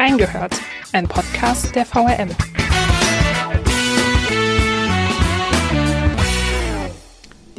Reingehört, 0.00 0.58
ein 0.94 1.06
Podcast 1.06 1.76
der 1.76 1.84
VRM. 1.84 2.30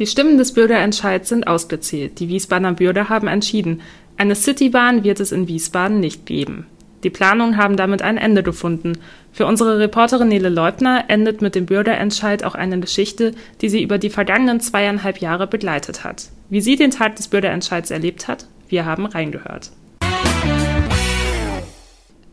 Die 0.00 0.06
Stimmen 0.08 0.38
des 0.38 0.52
Bürgerentscheids 0.52 1.28
sind 1.28 1.46
ausgezählt. 1.46 2.18
Die 2.18 2.28
Wiesbadener 2.28 2.72
Bürger 2.72 3.08
haben 3.08 3.28
entschieden, 3.28 3.80
eine 4.16 4.34
Citybahn 4.34 5.04
wird 5.04 5.20
es 5.20 5.30
in 5.30 5.46
Wiesbaden 5.46 6.00
nicht 6.00 6.26
geben. 6.26 6.66
Die 7.04 7.10
Planungen 7.10 7.58
haben 7.58 7.76
damit 7.76 8.02
ein 8.02 8.18
Ende 8.18 8.42
gefunden. 8.42 8.98
Für 9.30 9.46
unsere 9.46 9.78
Reporterin 9.78 10.26
Nele 10.26 10.48
Leutner 10.48 11.04
endet 11.06 11.42
mit 11.42 11.54
dem 11.54 11.66
Bürgerentscheid 11.66 12.42
auch 12.42 12.56
eine 12.56 12.80
Geschichte, 12.80 13.36
die 13.60 13.68
sie 13.68 13.84
über 13.84 13.98
die 13.98 14.10
vergangenen 14.10 14.58
zweieinhalb 14.58 15.18
Jahre 15.18 15.46
begleitet 15.46 16.02
hat. 16.02 16.30
Wie 16.50 16.60
sie 16.60 16.74
den 16.74 16.90
Tag 16.90 17.14
des 17.14 17.28
Bürgerentscheids 17.28 17.92
erlebt 17.92 18.26
hat, 18.26 18.48
wir 18.68 18.84
haben 18.84 19.06
reingehört. 19.06 19.70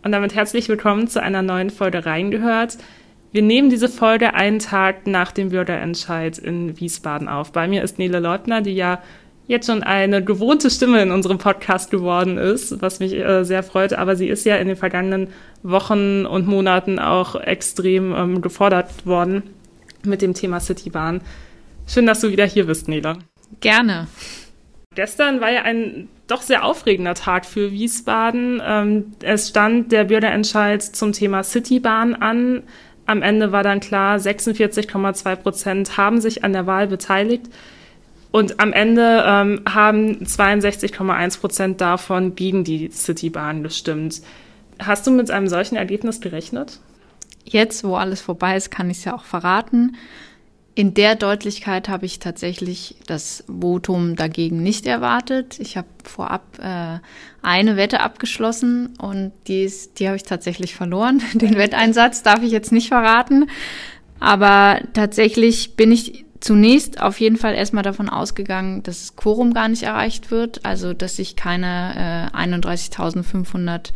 Und 0.01 0.13
damit 0.13 0.33
herzlich 0.33 0.69
willkommen 0.69 1.09
zu 1.09 1.21
einer 1.21 1.41
neuen 1.41 1.69
Folge 1.69 2.05
reingehört. 2.05 2.77
Wir 3.33 3.41
nehmen 3.41 3.69
diese 3.69 3.89
Folge 3.89 4.33
einen 4.33 4.59
Tag 4.59 5.07
nach 5.07 5.33
dem 5.33 5.49
Bürgerentscheid 5.49 6.37
in 6.37 6.79
Wiesbaden 6.79 7.27
auf. 7.27 7.51
Bei 7.51 7.67
mir 7.67 7.83
ist 7.83 7.99
Nele 7.99 8.19
Leutner, 8.19 8.61
die 8.61 8.75
ja 8.75 9.01
jetzt 9.47 9.67
schon 9.67 9.83
eine 9.83 10.23
gewohnte 10.23 10.69
Stimme 10.69 11.01
in 11.01 11.11
unserem 11.11 11.37
Podcast 11.37 11.91
geworden 11.91 12.37
ist, 12.37 12.81
was 12.81 13.01
mich 13.01 13.13
äh, 13.13 13.43
sehr 13.43 13.61
freut. 13.61 13.91
Aber 13.91 14.15
sie 14.15 14.29
ist 14.29 14.45
ja 14.45 14.55
in 14.55 14.67
den 14.67 14.77
vergangenen 14.77 15.27
Wochen 15.63 16.25
und 16.25 16.47
Monaten 16.47 16.97
auch 16.97 17.35
extrem 17.35 18.15
ähm, 18.15 18.41
gefordert 18.41 19.05
worden 19.05 19.43
mit 20.05 20.21
dem 20.21 20.33
Thema 20.33 20.61
Citybahn. 20.61 21.19
Schön, 21.87 22.05
dass 22.05 22.21
du 22.21 22.31
wieder 22.31 22.45
hier 22.45 22.67
bist, 22.67 22.87
Nele. 22.87 23.17
Gerne. 23.59 24.07
Gestern 24.99 25.39
war 25.39 25.49
ja 25.49 25.61
ein 25.61 26.09
doch 26.27 26.41
sehr 26.41 26.65
aufregender 26.65 27.13
Tag 27.13 27.45
für 27.45 27.71
Wiesbaden. 27.71 28.61
Ähm, 28.61 29.13
es 29.21 29.47
stand 29.47 29.93
der 29.93 30.03
Bürgerentscheid 30.03 30.83
zum 30.83 31.13
Thema 31.13 31.41
Citybahn 31.41 32.15
an. 32.15 32.63
Am 33.05 33.21
Ende 33.21 33.53
war 33.53 33.63
dann 33.63 33.79
klar, 33.79 34.17
46,2 34.17 35.35
Prozent 35.37 35.95
haben 35.95 36.19
sich 36.19 36.43
an 36.43 36.51
der 36.51 36.67
Wahl 36.67 36.87
beteiligt. 36.87 37.45
Und 38.31 38.59
am 38.59 38.73
Ende 38.73 39.23
ähm, 39.25 39.61
haben 39.73 40.17
62,1 40.25 41.39
Prozent 41.39 41.79
davon 41.79 42.35
gegen 42.35 42.65
die 42.65 42.91
Citybahn 42.91 43.63
gestimmt. 43.63 44.21
Hast 44.79 45.07
du 45.07 45.11
mit 45.11 45.31
einem 45.31 45.47
solchen 45.47 45.77
Ergebnis 45.77 46.19
gerechnet? 46.19 46.81
Jetzt, 47.45 47.85
wo 47.85 47.95
alles 47.95 48.19
vorbei 48.19 48.57
ist, 48.57 48.69
kann 48.69 48.89
ich 48.89 48.97
es 48.97 49.05
ja 49.05 49.15
auch 49.15 49.23
verraten. 49.23 49.95
In 50.79 50.93
der 50.93 51.15
Deutlichkeit 51.15 51.89
habe 51.89 52.05
ich 52.05 52.19
tatsächlich 52.19 52.95
das 53.05 53.43
Votum 53.47 54.15
dagegen 54.15 54.63
nicht 54.63 54.87
erwartet. 54.87 55.59
Ich 55.59 55.75
habe 55.75 55.89
vorab 56.05 56.57
äh, 56.57 56.99
eine 57.41 57.75
Wette 57.75 57.99
abgeschlossen 57.99 58.93
und 58.97 59.33
die, 59.47 59.63
ist, 59.63 59.99
die 59.99 60.07
habe 60.07 60.15
ich 60.15 60.23
tatsächlich 60.23 60.73
verloren. 60.73 61.21
Den 61.33 61.57
Wetteinsatz 61.57 62.23
darf 62.23 62.43
ich 62.43 62.51
jetzt 62.53 62.71
nicht 62.71 62.87
verraten. 62.87 63.49
Aber 64.21 64.79
tatsächlich 64.93 65.75
bin 65.75 65.91
ich 65.91 66.23
zunächst 66.39 67.01
auf 67.01 67.19
jeden 67.19 67.35
Fall 67.35 67.55
erstmal 67.55 67.83
davon 67.83 68.07
ausgegangen, 68.07 68.81
dass 68.81 69.01
das 69.01 69.15
Quorum 69.17 69.53
gar 69.53 69.67
nicht 69.67 69.83
erreicht 69.83 70.31
wird, 70.31 70.63
also 70.63 70.93
dass 70.93 71.17
sich 71.17 71.35
keine 71.35 72.29
äh, 72.33 72.37
31.500 72.37 73.91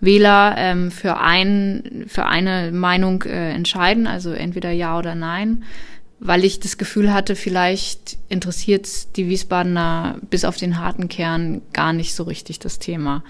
Wähler 0.00 0.54
ähm, 0.56 0.90
für, 0.90 1.18
ein, 1.18 2.06
für 2.08 2.24
eine 2.24 2.72
Meinung 2.72 3.24
äh, 3.24 3.50
entscheiden, 3.50 4.06
also 4.06 4.32
entweder 4.32 4.70
ja 4.70 4.98
oder 4.98 5.14
nein, 5.14 5.64
weil 6.24 6.42
ich 6.42 6.58
das 6.58 6.78
Gefühl 6.78 7.12
hatte, 7.12 7.36
vielleicht 7.36 8.16
interessiert 8.30 8.88
die 9.16 9.28
Wiesbadener 9.28 10.16
bis 10.30 10.46
auf 10.46 10.56
den 10.56 10.78
harten 10.78 11.08
Kern 11.08 11.60
gar 11.74 11.92
nicht 11.92 12.14
so 12.14 12.22
richtig 12.24 12.58
das 12.58 12.78
Thema. 12.78 13.22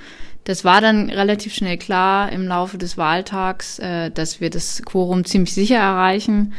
Das 0.44 0.64
war 0.64 0.80
dann 0.80 1.10
relativ 1.10 1.54
schnell 1.54 1.76
klar 1.76 2.30
im 2.30 2.46
Laufe 2.46 2.78
des 2.78 2.96
Wahltags, 2.96 3.80
äh, 3.80 4.12
dass 4.12 4.40
wir 4.40 4.48
das 4.48 4.82
Quorum 4.84 5.24
ziemlich 5.24 5.54
sicher 5.54 5.78
erreichen 5.78 6.54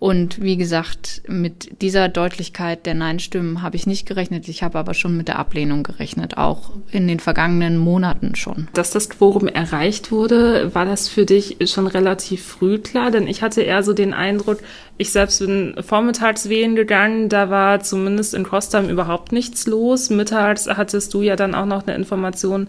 und 0.00 0.40
wie 0.40 0.56
gesagt, 0.56 1.20
mit 1.28 1.82
dieser 1.82 2.08
Deutlichkeit 2.08 2.86
der 2.86 2.94
Nein-Stimmen 2.94 3.60
habe 3.60 3.76
ich 3.76 3.86
nicht 3.86 4.06
gerechnet. 4.06 4.48
Ich 4.48 4.62
habe 4.62 4.78
aber 4.78 4.94
schon 4.94 5.14
mit 5.14 5.28
der 5.28 5.38
Ablehnung 5.38 5.82
gerechnet, 5.82 6.38
auch 6.38 6.70
in 6.90 7.06
den 7.06 7.20
vergangenen 7.20 7.76
Monaten 7.76 8.34
schon. 8.34 8.68
Dass 8.72 8.92
das 8.92 9.10
Quorum 9.10 9.46
erreicht 9.46 10.10
wurde, 10.10 10.74
war 10.74 10.86
das 10.86 11.08
für 11.08 11.26
dich 11.26 11.58
schon 11.66 11.86
relativ 11.86 12.42
früh 12.42 12.78
klar? 12.78 13.10
Denn 13.10 13.26
ich 13.26 13.42
hatte 13.42 13.60
eher 13.60 13.82
so 13.82 13.92
den 13.92 14.14
Eindruck, 14.14 14.60
ich 14.96 15.12
selbst 15.12 15.40
bin 15.40 15.74
vormittags 15.86 16.48
wählen 16.48 16.76
gegangen, 16.76 17.28
da 17.28 17.50
war 17.50 17.80
zumindest 17.80 18.32
in 18.32 18.44
Kostheim 18.44 18.88
überhaupt 18.88 19.32
nichts 19.32 19.66
los. 19.66 20.08
Mittags 20.08 20.66
hattest 20.66 21.12
du 21.12 21.20
ja 21.20 21.36
dann 21.36 21.54
auch 21.54 21.66
noch 21.66 21.86
eine 21.86 21.94
Information 21.94 22.68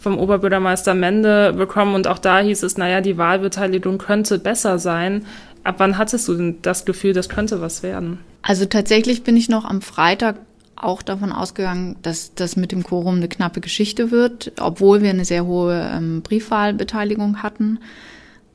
vom 0.00 0.18
Oberbürgermeister 0.18 0.94
Mende 0.94 1.52
bekommen 1.52 1.94
und 1.94 2.08
auch 2.08 2.18
da 2.18 2.40
hieß 2.40 2.64
es, 2.64 2.76
naja, 2.76 3.00
die 3.00 3.18
Wahlbeteiligung 3.18 3.98
könnte 3.98 4.40
besser 4.40 4.80
sein. 4.80 5.24
Ab 5.64 5.76
wann 5.78 5.98
hattest 5.98 6.28
du 6.28 6.34
denn 6.34 6.58
das 6.62 6.84
Gefühl, 6.84 7.12
das 7.12 7.28
könnte 7.28 7.60
was 7.60 7.82
werden? 7.82 8.18
Also 8.42 8.66
tatsächlich 8.66 9.22
bin 9.22 9.36
ich 9.36 9.48
noch 9.48 9.64
am 9.64 9.80
Freitag 9.80 10.36
auch 10.76 11.02
davon 11.02 11.32
ausgegangen, 11.32 11.96
dass 12.02 12.34
das 12.34 12.56
mit 12.56 12.72
dem 12.72 12.82
Quorum 12.82 13.16
eine 13.16 13.28
knappe 13.28 13.60
Geschichte 13.60 14.10
wird, 14.10 14.52
obwohl 14.60 15.02
wir 15.02 15.10
eine 15.10 15.24
sehr 15.24 15.46
hohe 15.46 15.88
ähm, 15.94 16.22
Briefwahlbeteiligung 16.22 17.42
hatten. 17.42 17.78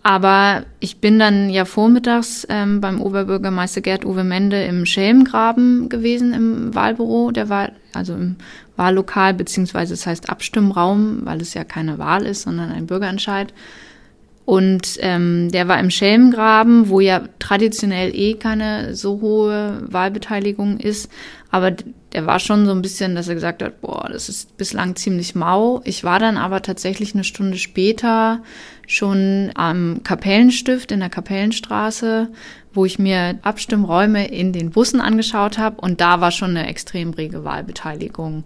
Aber 0.03 0.63
ich 0.79 0.99
bin 0.99 1.19
dann 1.19 1.49
ja 1.49 1.65
vormittags 1.65 2.45
ähm, 2.49 2.79
beim 2.79 3.01
Oberbürgermeister 3.01 3.81
Gerd 3.81 4.05
Uwe 4.05 4.23
Mende 4.23 4.63
im 4.63 4.85
Schelmgraben 4.85 5.89
gewesen 5.89 6.33
im 6.33 6.75
Wahlbüro, 6.75 7.31
der 7.31 7.49
Wahl, 7.49 7.73
also 7.93 8.13
im 8.13 8.37
Wahllokal, 8.77 9.33
beziehungsweise 9.33 9.93
es 9.93 10.05
heißt 10.05 10.29
Abstimmraum, 10.29 11.25
weil 11.25 11.41
es 11.41 11.53
ja 11.53 11.63
keine 11.63 11.97
Wahl 11.97 12.25
ist, 12.25 12.43
sondern 12.43 12.71
ein 12.71 12.87
Bürgerentscheid. 12.87 13.53
Und 14.47 14.97
ähm, 15.01 15.51
der 15.51 15.67
war 15.67 15.77
im 15.77 15.89
Schelmgraben, 15.89 16.87
wo 16.87 17.01
ja 17.01 17.23
traditionell 17.37 18.15
eh 18.15 18.35
keine 18.35 18.95
so 18.95 19.19
hohe 19.19 19.83
Wahlbeteiligung 19.91 20.79
ist. 20.79 21.11
Aber 21.51 21.71
der 21.71 22.25
war 22.25 22.39
schon 22.39 22.65
so 22.65 22.71
ein 22.71 22.81
bisschen, 22.81 23.13
dass 23.13 23.27
er 23.27 23.35
gesagt 23.35 23.61
hat, 23.61 23.81
boah, 23.81 24.07
das 24.09 24.29
ist 24.29 24.55
bislang 24.55 24.95
ziemlich 24.95 25.35
mau. 25.35 25.81
Ich 25.83 26.05
war 26.05 26.19
dann 26.19 26.37
aber 26.37 26.61
tatsächlich 26.61 27.13
eine 27.13 27.25
Stunde 27.25 27.57
später 27.57 28.41
schon 28.87 29.51
am 29.53 30.01
Kapellenstift 30.03 30.91
in 30.91 31.01
der 31.01 31.09
Kapellenstraße, 31.09 32.29
wo 32.73 32.85
ich 32.85 32.97
mir 32.97 33.37
Abstimmräume 33.41 34.27
in 34.27 34.53
den 34.53 34.71
Bussen 34.71 35.01
angeschaut 35.01 35.57
habe 35.57 35.79
und 35.81 36.01
da 36.01 36.21
war 36.21 36.31
schon 36.31 36.51
eine 36.51 36.67
extrem 36.67 37.11
rege 37.11 37.43
Wahlbeteiligung. 37.43 38.45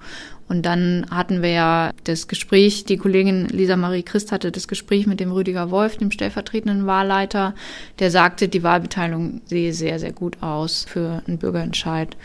Und 0.49 0.65
dann 0.65 1.05
hatten 1.09 1.41
wir 1.41 1.51
ja 1.51 1.91
das 2.03 2.27
Gespräch, 2.27 2.83
die 2.83 2.97
Kollegin 2.97 3.47
Lisa 3.47 3.77
Marie 3.77 4.03
Christ 4.03 4.33
hatte 4.33 4.51
das 4.51 4.67
Gespräch 4.67 5.07
mit 5.07 5.21
dem 5.21 5.31
Rüdiger 5.31 5.71
Wolf, 5.71 5.95
dem 5.95 6.11
stellvertretenden 6.11 6.87
Wahlleiter, 6.87 7.55
der 7.99 8.11
sagte, 8.11 8.49
die 8.49 8.63
Wahlbeteiligung 8.63 9.41
sehe 9.45 9.73
sehr, 9.73 9.99
sehr 9.99 10.11
gut 10.11 10.41
aus 10.41 10.85
für 10.89 11.21
einen 11.25 11.37
Bürgerentscheid. 11.37 12.17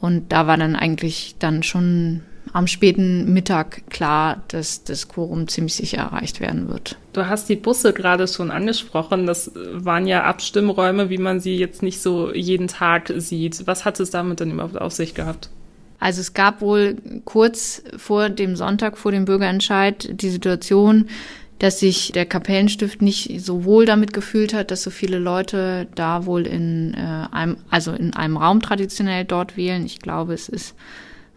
Und 0.00 0.32
da 0.32 0.46
war 0.46 0.58
dann 0.58 0.76
eigentlich 0.76 1.36
dann 1.38 1.62
schon 1.62 2.22
am 2.52 2.66
späten 2.66 3.32
Mittag 3.32 3.88
klar, 3.90 4.42
dass 4.48 4.84
das 4.84 5.08
Quorum 5.08 5.48
ziemlich 5.48 5.74
sicher 5.74 5.98
erreicht 5.98 6.40
werden 6.40 6.68
wird. 6.68 6.98
Du 7.12 7.26
hast 7.26 7.48
die 7.48 7.56
Busse 7.56 7.92
gerade 7.92 8.28
schon 8.28 8.50
angesprochen. 8.50 9.26
Das 9.26 9.50
waren 9.72 10.06
ja 10.06 10.24
Abstimmräume, 10.24 11.10
wie 11.10 11.18
man 11.18 11.40
sie 11.40 11.56
jetzt 11.56 11.82
nicht 11.82 12.00
so 12.00 12.32
jeden 12.32 12.68
Tag 12.68 13.12
sieht. 13.16 13.66
Was 13.66 13.84
hat 13.84 13.98
es 13.98 14.10
damit 14.10 14.40
denn 14.40 14.52
überhaupt 14.52 14.80
auf 14.80 14.92
sich 14.92 15.14
gehabt? 15.14 15.50
Also 15.98 16.20
es 16.20 16.32
gab 16.32 16.60
wohl 16.62 16.96
kurz 17.24 17.82
vor 17.96 18.30
dem 18.30 18.56
Sonntag, 18.56 18.96
vor 18.96 19.12
dem 19.12 19.26
Bürgerentscheid, 19.26 20.08
die 20.22 20.30
Situation, 20.30 21.08
dass 21.58 21.78
sich 21.78 22.12
der 22.12 22.24
Kapellenstift 22.24 23.02
nicht 23.02 23.38
so 23.42 23.64
wohl 23.64 23.84
damit 23.84 24.14
gefühlt 24.14 24.54
hat, 24.54 24.70
dass 24.70 24.82
so 24.82 24.88
viele 24.90 25.18
Leute 25.18 25.88
da 25.94 26.24
wohl 26.24 26.46
in 26.46 26.94
äh, 26.94 27.26
einem, 27.32 27.58
also 27.68 27.92
in 27.92 28.14
einem 28.14 28.38
Raum 28.38 28.62
traditionell 28.62 29.26
dort 29.26 29.58
wählen. 29.58 29.84
Ich 29.84 29.98
glaube, 29.98 30.32
es 30.32 30.48
ist 30.48 30.74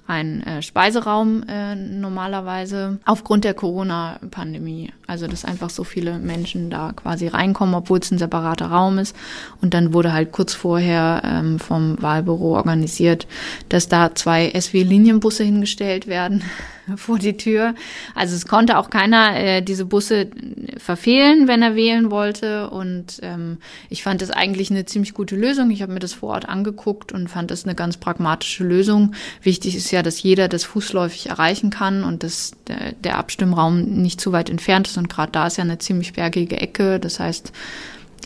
ein 0.07 0.41
äh, 0.43 0.61
Speiseraum 0.61 1.43
äh, 1.47 1.75
normalerweise 1.75 2.99
aufgrund 3.05 3.43
der 3.43 3.53
Corona-Pandemie. 3.53 4.93
Also 5.13 5.27
dass 5.27 5.45
einfach 5.45 5.69
so 5.69 5.83
viele 5.83 6.17
Menschen 6.17 6.71
da 6.71 6.91
quasi 6.91 7.27
reinkommen, 7.27 7.75
obwohl 7.75 7.99
es 7.99 8.09
ein 8.09 8.17
separater 8.17 8.65
Raum 8.65 8.97
ist. 8.97 9.15
Und 9.61 9.75
dann 9.75 9.93
wurde 9.93 10.11
halt 10.11 10.31
kurz 10.31 10.55
vorher 10.55 11.21
ähm, 11.23 11.59
vom 11.59 12.01
Wahlbüro 12.01 12.55
organisiert, 12.55 13.27
dass 13.69 13.87
da 13.87 14.15
zwei 14.15 14.51
SW-Linienbusse 14.59 15.43
hingestellt 15.43 16.07
werden 16.07 16.43
vor 16.95 17.19
die 17.19 17.37
Tür. 17.37 17.75
Also 18.15 18.35
es 18.35 18.47
konnte 18.47 18.79
auch 18.79 18.89
keiner 18.89 19.39
äh, 19.39 19.61
diese 19.61 19.85
Busse 19.85 20.31
verfehlen, 20.77 21.47
wenn 21.47 21.61
er 21.61 21.75
wählen 21.75 22.09
wollte. 22.09 22.71
Und 22.71 23.19
ähm, 23.21 23.59
ich 23.91 24.01
fand 24.01 24.23
das 24.23 24.31
eigentlich 24.31 24.71
eine 24.71 24.85
ziemlich 24.85 25.13
gute 25.13 25.35
Lösung. 25.35 25.69
Ich 25.69 25.83
habe 25.83 25.93
mir 25.93 25.99
das 25.99 26.13
vor 26.13 26.29
Ort 26.29 26.49
angeguckt 26.49 27.11
und 27.11 27.29
fand 27.29 27.51
das 27.51 27.65
eine 27.65 27.75
ganz 27.75 27.97
pragmatische 27.97 28.63
Lösung. 28.63 29.13
Wichtig 29.43 29.75
ist 29.75 29.91
ja, 29.91 30.01
dass 30.01 30.23
jeder 30.23 30.47
das 30.47 30.63
fußläufig 30.63 31.29
erreichen 31.29 31.69
kann 31.69 32.03
und 32.03 32.23
dass 32.23 32.53
der, 32.65 32.93
der 32.93 33.19
Abstimmraum 33.19 33.83
nicht 33.83 34.19
zu 34.19 34.31
weit 34.31 34.49
entfernt 34.49 34.87
ist. 34.87 35.02
Und 35.03 35.09
gerade 35.09 35.31
da 35.33 35.47
ist 35.47 35.57
ja 35.57 35.63
eine 35.63 35.79
ziemlich 35.79 36.13
bergige 36.13 36.55
Ecke. 36.57 36.99
Das 36.99 37.19
heißt, 37.19 37.51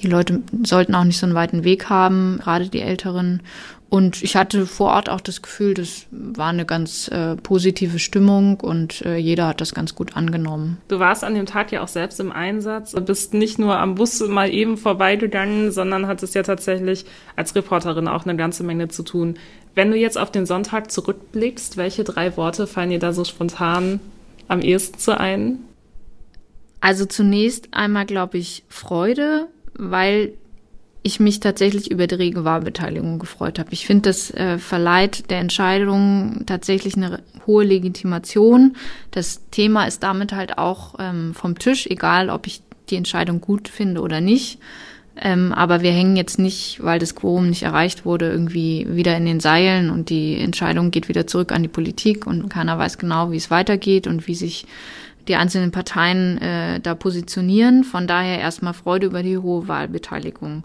Die 0.04 0.08
Leute 0.08 0.42
sollten 0.64 0.96
auch 0.96 1.04
nicht 1.04 1.18
so 1.18 1.26
einen 1.26 1.36
weiten 1.36 1.64
Weg 1.64 1.90
haben, 1.90 2.40
gerade 2.42 2.70
die 2.70 2.82
Älteren. 2.82 3.42
Und 3.90 4.22
ich 4.22 4.36
hatte 4.36 4.66
vor 4.66 4.92
Ort 4.92 5.10
auch 5.10 5.22
das 5.22 5.42
Gefühl, 5.42 5.74
das 5.74 6.08
war 6.12 6.50
eine 6.50 6.66
ganz 6.66 7.08
äh, 7.08 7.38
positive 7.38 8.00
Stimmung 8.00 8.60
und 8.60 9.02
äh, 9.06 9.16
jeder 9.16 9.48
hat 9.48 9.62
das 9.62 9.74
ganz 9.74 9.96
gut 9.96 10.18
angenommen. 10.18 10.78
Du 10.90 11.00
warst 11.00 11.24
an 11.24 11.36
dem 11.36 11.46
Tag 11.46 11.72
ja 11.72 11.82
auch 11.82 11.88
selbst 11.88 12.20
im 12.20 12.34
Einsatz, 12.34 12.92
du 12.92 13.02
bist 13.02 13.34
nicht 13.34 13.60
nur 13.60 13.78
am 13.78 13.96
Bus 13.96 14.20
mal 14.20 14.54
eben 14.54 14.76
vorbeigegangen, 14.76 15.72
sondern 15.72 16.06
hattest 16.08 16.36
ja 16.36 16.44
tatsächlich 16.44 17.06
als 17.38 17.56
Reporterin 17.56 18.10
auch 18.10 18.26
eine 18.26 18.36
ganze 18.36 18.64
Menge 18.64 18.90
zu 18.90 19.04
tun. 19.04 19.36
Wenn 19.74 19.90
du 19.90 19.98
jetzt 19.98 20.18
auf 20.18 20.32
den 20.32 20.46
Sonntag 20.46 20.92
zurückblickst, 20.92 21.78
welche 21.78 22.04
drei 22.04 22.36
Worte 22.36 22.68
fallen 22.68 22.90
dir 22.90 23.00
da 23.00 23.14
so 23.14 23.24
spontan 23.24 24.02
am 24.50 24.60
ehesten 24.60 25.00
zu 25.00 25.18
ein? 25.18 25.60
Also 26.80 27.06
zunächst 27.06 27.70
einmal, 27.72 28.06
glaube 28.06 28.38
ich, 28.38 28.64
Freude, 28.70 29.48
weil 29.74 30.34
ich 31.04 31.20
mich 31.20 31.40
tatsächlich 31.40 31.90
über 31.90 32.06
die 32.06 32.16
Regenwahlbeteiligung 32.16 33.18
gefreut 33.18 33.60
habe. 33.60 33.70
Ich 33.72 33.86
finde, 33.86 34.10
das 34.10 34.30
äh, 34.32 34.58
verleiht 34.58 35.30
der 35.30 35.40
Entscheidung 35.40 36.44
tatsächlich 36.46 36.98
eine 36.98 37.24
hohe 37.46 37.64
Legitimation. 37.64 38.76
Das 39.12 39.42
Thema 39.50 39.86
ist 39.86 40.04
damit 40.04 40.34
halt 40.34 40.58
auch 40.58 40.96
ähm, 41.00 41.34
vom 41.34 41.58
Tisch, 41.58 41.88
egal 41.88 42.30
ob 42.30 42.46
ich 42.46 42.62
die 42.90 42.98
Entscheidung 42.98 43.42
gut 43.42 43.70
finde 43.70 44.02
oder 44.02 44.22
nicht. 44.22 44.60
Ähm, 45.20 45.54
aber 45.54 45.82
wir 45.82 45.92
hängen 45.92 46.16
jetzt 46.16 46.38
nicht, 46.38 46.84
weil 46.84 47.00
das 47.00 47.16
Quorum 47.16 47.50
nicht 47.50 47.64
erreicht 47.64 48.06
wurde, 48.06 48.30
irgendwie 48.30 48.86
wieder 48.90 49.18
in 49.18 49.26
den 49.26 49.40
Seilen 49.40 49.90
und 49.90 50.10
die 50.10 50.38
Entscheidung 50.40 50.92
geht 50.92 51.10
wieder 51.10 51.26
zurück 51.26 51.52
an 51.52 51.64
die 51.64 51.70
Politik 51.70 52.28
und 52.28 52.50
keiner 52.50 52.78
weiß 52.78 53.00
genau, 53.00 53.32
wie 53.32 53.38
es 53.38 53.50
weitergeht 53.50 54.06
und 54.06 54.28
wie 54.28 54.36
sich 54.36 54.66
die 55.28 55.36
einzelnen 55.36 55.72
Parteien 55.72 56.38
äh, 56.40 56.80
da 56.80 56.96
positionieren. 56.96 57.84
Von 57.84 58.08
daher 58.08 58.40
erstmal 58.40 58.74
Freude 58.74 59.08
über 59.08 59.24
die 59.24 59.38
hohe 59.38 59.68
Wahlbeteiligung 59.68 60.64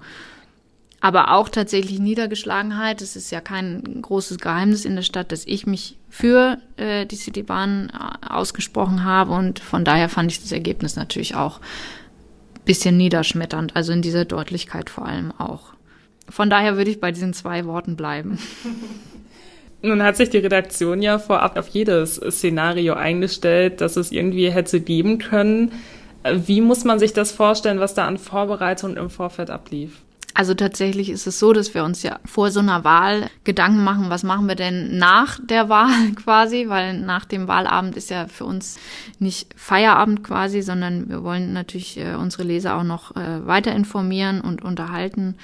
aber 1.02 1.32
auch 1.32 1.48
tatsächlich 1.48 1.98
Niedergeschlagenheit. 1.98 3.02
Es 3.02 3.16
ist 3.16 3.32
ja 3.32 3.40
kein 3.40 4.00
großes 4.02 4.38
Geheimnis 4.38 4.84
in 4.84 4.94
der 4.94 5.02
Stadt, 5.02 5.32
dass 5.32 5.44
ich 5.44 5.66
mich 5.66 5.98
für 6.08 6.58
äh, 6.76 7.06
die 7.06 7.16
Citybahn 7.16 7.90
äh, 7.90 8.26
ausgesprochen 8.32 9.02
habe 9.02 9.32
und 9.32 9.58
von 9.58 9.84
daher 9.84 10.08
fand 10.08 10.30
ich 10.30 10.40
das 10.40 10.52
Ergebnis 10.52 10.94
natürlich 10.94 11.34
auch 11.34 11.60
bisschen 12.64 12.96
niederschmetternd, 12.96 13.74
also 13.74 13.92
in 13.92 14.00
dieser 14.00 14.24
Deutlichkeit 14.24 14.90
vor 14.90 15.04
allem 15.04 15.32
auch. 15.32 15.72
Von 16.28 16.48
daher 16.48 16.76
würde 16.76 16.92
ich 16.92 17.00
bei 17.00 17.10
diesen 17.10 17.34
zwei 17.34 17.64
Worten 17.64 17.96
bleiben. 17.96 18.38
Nun 19.82 20.02
hat 20.02 20.16
sich 20.16 20.30
die 20.30 20.38
Redaktion 20.38 21.02
ja 21.02 21.18
vorab 21.18 21.56
auf 21.58 21.68
jedes 21.68 22.16
Szenario 22.16 22.94
eingestellt, 22.94 23.80
das 23.80 23.96
es 23.96 24.12
irgendwie 24.12 24.50
hätte 24.50 24.80
geben 24.80 25.18
können. 25.18 25.72
Wie 26.24 26.60
muss 26.60 26.84
man 26.84 27.00
sich 27.00 27.12
das 27.12 27.32
vorstellen, 27.32 27.80
was 27.80 27.94
da 27.94 28.06
an 28.06 28.16
Vorbereitung 28.18 28.96
im 28.96 29.10
Vorfeld 29.10 29.50
ablief? 29.50 30.02
Also 30.34 30.54
tatsächlich 30.54 31.10
ist 31.10 31.26
es 31.26 31.38
so, 31.38 31.52
dass 31.52 31.74
wir 31.74 31.84
uns 31.84 32.02
ja 32.02 32.18
vor 32.24 32.50
so 32.50 32.60
einer 32.60 32.84
Wahl 32.84 33.28
Gedanken 33.44 33.84
machen, 33.84 34.08
was 34.08 34.22
machen 34.22 34.48
wir 34.48 34.54
denn 34.54 34.96
nach 34.96 35.38
der 35.44 35.68
Wahl 35.68 36.12
quasi, 36.16 36.68
weil 36.68 36.98
nach 36.98 37.26
dem 37.26 37.48
Wahlabend 37.48 37.96
ist 37.96 38.08
ja 38.08 38.28
für 38.28 38.44
uns 38.44 38.78
nicht 39.18 39.48
Feierabend 39.56 40.24
quasi, 40.24 40.62
sondern 40.62 41.10
wir 41.10 41.22
wollen 41.22 41.52
natürlich 41.52 41.98
äh, 41.98 42.14
unsere 42.14 42.44
Leser 42.44 42.76
auch 42.76 42.84
noch 42.84 43.14
äh, 43.14 43.46
weiter 43.46 43.72
informieren 43.72 44.40
und 44.40 44.62
unterhalten 44.62 45.36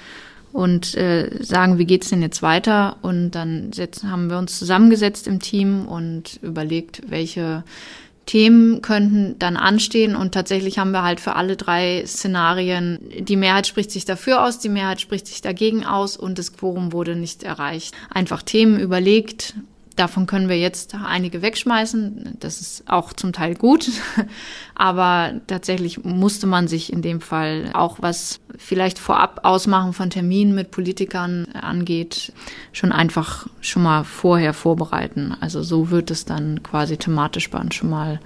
und 0.51 0.95
äh, 0.95 1.29
sagen, 1.41 1.77
wie 1.77 1.85
geht's 1.85 2.09
denn 2.09 2.21
jetzt 2.21 2.41
weiter? 2.41 2.97
Und 3.01 3.31
dann 3.31 3.71
setzen, 3.73 4.11
haben 4.11 4.29
wir 4.29 4.37
uns 4.37 4.57
zusammengesetzt 4.57 5.27
im 5.27 5.39
Team 5.39 5.87
und 5.87 6.39
überlegt, 6.41 7.03
welche 7.09 7.63
Themen 8.29 8.83
könnten 8.83 9.39
dann 9.39 9.57
anstehen 9.57 10.15
und 10.15 10.35
tatsächlich 10.35 10.77
haben 10.77 10.91
wir 10.91 11.01
halt 11.01 11.19
für 11.19 11.35
alle 11.35 11.55
drei 11.55 12.03
Szenarien, 12.05 12.99
die 13.17 13.35
Mehrheit 13.35 13.65
spricht 13.65 13.89
sich 13.89 14.05
dafür 14.05 14.45
aus, 14.45 14.59
die 14.59 14.69
Mehrheit 14.69 15.01
spricht 15.01 15.25
sich 15.25 15.41
dagegen 15.41 15.83
aus 15.83 16.15
und 16.15 16.37
das 16.37 16.53
Quorum 16.53 16.93
wurde 16.93 17.15
nicht 17.15 17.41
erreicht. 17.41 17.95
Einfach 18.11 18.43
Themen 18.43 18.79
überlegt, 18.79 19.55
Davon 19.99 20.27
können 20.27 20.47
wir 20.47 20.57
jetzt 20.57 20.95
einige 20.95 21.41
wegschmeißen. 21.41 22.37
Das 22.39 22.61
ist 22.61 22.89
auch 22.89 23.11
zum 23.11 23.33
Teil 23.33 23.53
gut. 23.53 23.89
Aber 24.75 25.33
tatsächlich 25.47 26.05
musste 26.05 26.47
man 26.47 26.69
sich 26.69 26.93
in 26.93 27.01
dem 27.01 27.19
Fall 27.19 27.71
auch 27.73 27.97
was 27.99 28.39
vielleicht 28.57 28.97
vorab 28.97 29.41
ausmachen 29.43 29.91
von 29.91 30.09
Terminen 30.09 30.55
mit 30.55 30.71
Politikern 30.71 31.47
angeht, 31.51 32.31
schon 32.71 32.93
einfach 32.93 33.47
schon 33.59 33.83
mal 33.83 34.05
vorher 34.05 34.53
vorbereiten. 34.53 35.35
Also 35.41 35.63
so 35.63 35.89
wird 35.89 36.11
es 36.11 36.23
dann 36.23 36.63
quasi 36.63 36.95
thematisch 36.95 37.49
schon 37.71 37.89
mal 37.89 38.21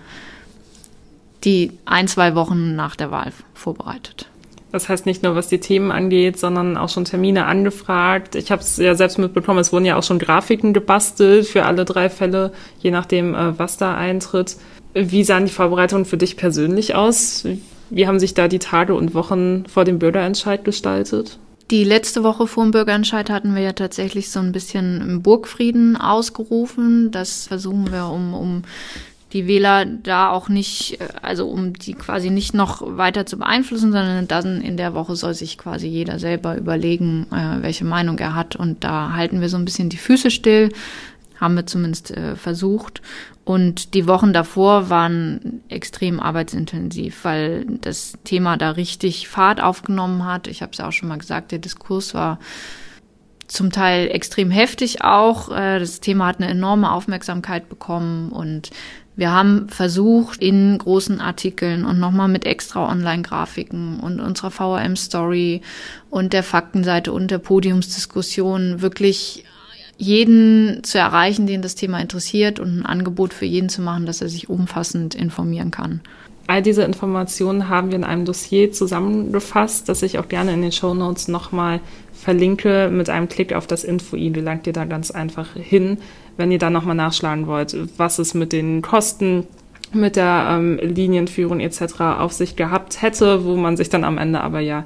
die 1.44 1.72
ein, 1.86 2.08
zwei 2.08 2.36
Wochen 2.36 2.76
nach 2.76 2.96
der 2.96 3.10
Wahl 3.10 3.34
vorbereitet. 3.56 4.28
Das 4.74 4.90
heißt 4.90 5.06
nicht 5.06 5.22
nur, 5.22 5.36
was 5.36 5.50
die 5.50 5.60
Themen 5.60 5.92
angeht, 5.92 6.40
sondern 6.40 6.78
auch 6.78 6.90
schon 6.90 7.06
Termine 7.06 7.46
angefragt. 7.46 8.34
Ich 8.34 8.52
habe 8.52 8.64
es 8.64 8.78
ja 8.78 8.96
selbst 8.96 9.20
mitbekommen, 9.20 9.60
es 9.60 9.72
wurden 9.72 9.86
ja 9.86 9.98
auch 9.98 10.04
schon 10.04 10.18
Grafiken 10.18 10.74
gebastelt 10.74 11.46
für 11.46 11.66
alle 11.66 11.86
drei 11.86 12.10
Fälle, 12.10 12.52
je 12.80 12.90
nachdem, 12.90 13.36
äh, 13.36 13.58
was 13.60 13.78
da 13.78 13.96
eintritt. 13.96 14.58
Wie 14.96 15.24
sahen 15.24 15.46
die 15.46 15.52
Vorbereitungen 15.52 16.06
für 16.06 16.18
dich 16.18 16.38
persönlich 16.38 16.96
aus? 16.96 17.46
Wie 17.92 18.08
haben 18.08 18.20
sich 18.20 18.34
da 18.34 18.48
die 18.48 18.58
Tage 18.58 18.96
und 18.96 19.14
Wochen 19.14 19.66
vor 19.68 19.86
dem 19.86 20.00
Bürgerentscheid 20.00 20.66
gestaltet? 20.66 21.38
Die 21.70 21.84
letzte 21.84 22.24
Woche 22.24 22.48
vor 22.48 22.64
dem 22.64 22.72
Bürgerentscheid 22.72 23.30
hatten 23.30 23.54
wir 23.54 23.62
ja 23.62 23.74
tatsächlich 23.74 24.32
so 24.32 24.40
ein 24.40 24.54
bisschen 24.54 25.22
Burgfrieden 25.22 25.98
ausgerufen. 25.98 27.12
Das 27.12 27.46
versuchen 27.46 27.92
wir, 27.92 28.08
um, 28.08 28.34
um 28.34 28.64
die 29.34 29.48
Wähler 29.48 29.86
da 29.86 30.30
auch 30.30 30.48
nicht, 30.48 31.02
äh, 31.02 31.08
also 31.22 31.48
um 31.48 31.74
die 31.74 31.94
quasi 31.94 32.30
nicht 32.30 32.54
noch 32.54 32.82
weiter 32.86 33.26
zu 33.26 33.38
beeinflussen, 33.38 33.92
sondern 33.92 34.28
dann 34.28 34.62
in 34.62 34.78
der 34.78 34.94
Woche 34.94 35.16
soll 35.16 35.34
sich 35.34 35.58
quasi 35.58 35.88
jeder 35.88 36.20
selber 36.20 36.56
überlegen, 36.56 37.28
äh, 37.32 37.62
welche 37.62 37.86
Meinung 37.86 38.20
er 38.20 38.36
hat. 38.36 38.56
Und 38.56 38.84
da 38.84 39.14
halten 39.14 39.42
wir 39.42 39.50
so 39.50 39.58
ein 39.58 39.66
bisschen 39.66 39.90
die 39.90 39.98
Füße 39.98 40.30
still, 40.30 40.70
haben 41.40 41.56
wir 41.56 41.66
zumindest 41.66 42.12
äh, 42.12 42.36
versucht. 42.36 43.02
Und 43.44 43.94
die 43.94 44.08
Wochen 44.08 44.32
davor 44.32 44.90
waren 44.90 45.62
extrem 45.68 46.22
arbeitsintensiv, 46.22 47.26
weil 47.26 47.66
das 47.82 48.14
Thema 48.24 48.56
da 48.56 48.72
richtig 48.72 49.28
Fahrt 49.28 49.62
aufgenommen 49.62 50.24
hat. 50.24 50.48
Ich 50.48 50.62
habe 50.62 50.72
es 50.72 50.80
auch 50.80 50.94
schon 50.94 51.10
mal 51.10 51.18
gesagt, 51.18 51.52
der 51.52 51.60
Diskurs 51.60 52.14
war 52.14 52.40
zum 53.48 53.70
Teil 53.70 54.08
extrem 54.10 54.50
heftig 54.50 55.04
auch. 55.04 55.50
Das 55.50 56.00
Thema 56.00 56.28
hat 56.28 56.40
eine 56.40 56.50
enorme 56.50 56.90
Aufmerksamkeit 56.90 57.68
bekommen 57.68 58.32
und 58.32 58.70
wir 59.16 59.32
haben 59.32 59.70
versucht, 59.70 60.42
in 60.42 60.78
großen 60.78 61.22
Artikeln 61.22 61.86
und 61.86 62.00
nochmal 62.00 62.28
mit 62.28 62.46
extra 62.46 62.90
Online-Grafiken 62.90 64.00
und 64.00 64.20
unserer 64.20 64.50
VRM-Story 64.50 65.62
und 66.10 66.34
der 66.34 66.44
Faktenseite 66.44 67.12
und 67.14 67.30
der 67.30 67.38
Podiumsdiskussion 67.38 68.82
wirklich 68.82 69.46
jeden 69.98 70.84
zu 70.84 70.98
erreichen, 70.98 71.46
den 71.46 71.62
das 71.62 71.76
Thema 71.76 72.00
interessiert 72.00 72.60
und 72.60 72.80
ein 72.80 72.86
Angebot 72.86 73.34
für 73.34 73.46
jeden 73.46 73.70
zu 73.70 73.82
machen, 73.82 74.08
dass 74.08 74.22
er 74.22 74.30
sich 74.30 74.50
umfassend 74.50 75.14
informieren 75.14 75.70
kann. 75.70 76.02
All 76.48 76.62
diese 76.62 76.84
Informationen 76.84 77.70
haben 77.70 77.92
wir 77.92 77.96
in 77.96 78.04
einem 78.04 78.26
Dossier 78.26 78.72
zusammengefasst, 78.72 79.88
das 79.88 80.02
ich 80.02 80.20
auch 80.20 80.28
gerne 80.28 80.54
in 80.54 80.62
den 80.62 80.74
Show 80.74 80.94
Notes 80.94 81.30
nochmal 81.30 81.80
verlinke. 82.12 82.90
Mit 82.92 83.10
einem 83.10 83.30
Klick 83.30 83.54
auf 83.54 83.66
das 83.66 83.86
Info-I 83.86 84.32
gelangt 84.32 84.68
ihr 84.68 84.74
da 84.74 84.84
ganz 84.84 85.10
einfach 85.12 85.54
hin 85.54 86.00
wenn 86.38 86.52
ihr 86.52 86.60
da 86.60 86.70
nochmal 86.70 86.96
nachschlagen 86.96 87.48
wollt, 87.48 87.76
was 87.98 88.20
es 88.20 88.34
mit 88.34 88.54
den 88.54 88.82
Kosten, 88.82 89.48
mit 89.92 90.16
der 90.16 90.48
ähm, 90.50 90.80
Linienführung 90.82 91.60
etc. 91.60 92.00
auf 92.20 92.34
sich 92.34 92.56
gehabt 92.56 93.02
hätte, 93.02 93.46
wo 93.46 93.56
man 93.56 93.78
sich 93.78 93.90
dann 93.90 94.04
am 94.04 94.18
Ende 94.18 94.42
aber 94.42 94.60
ja 94.60 94.86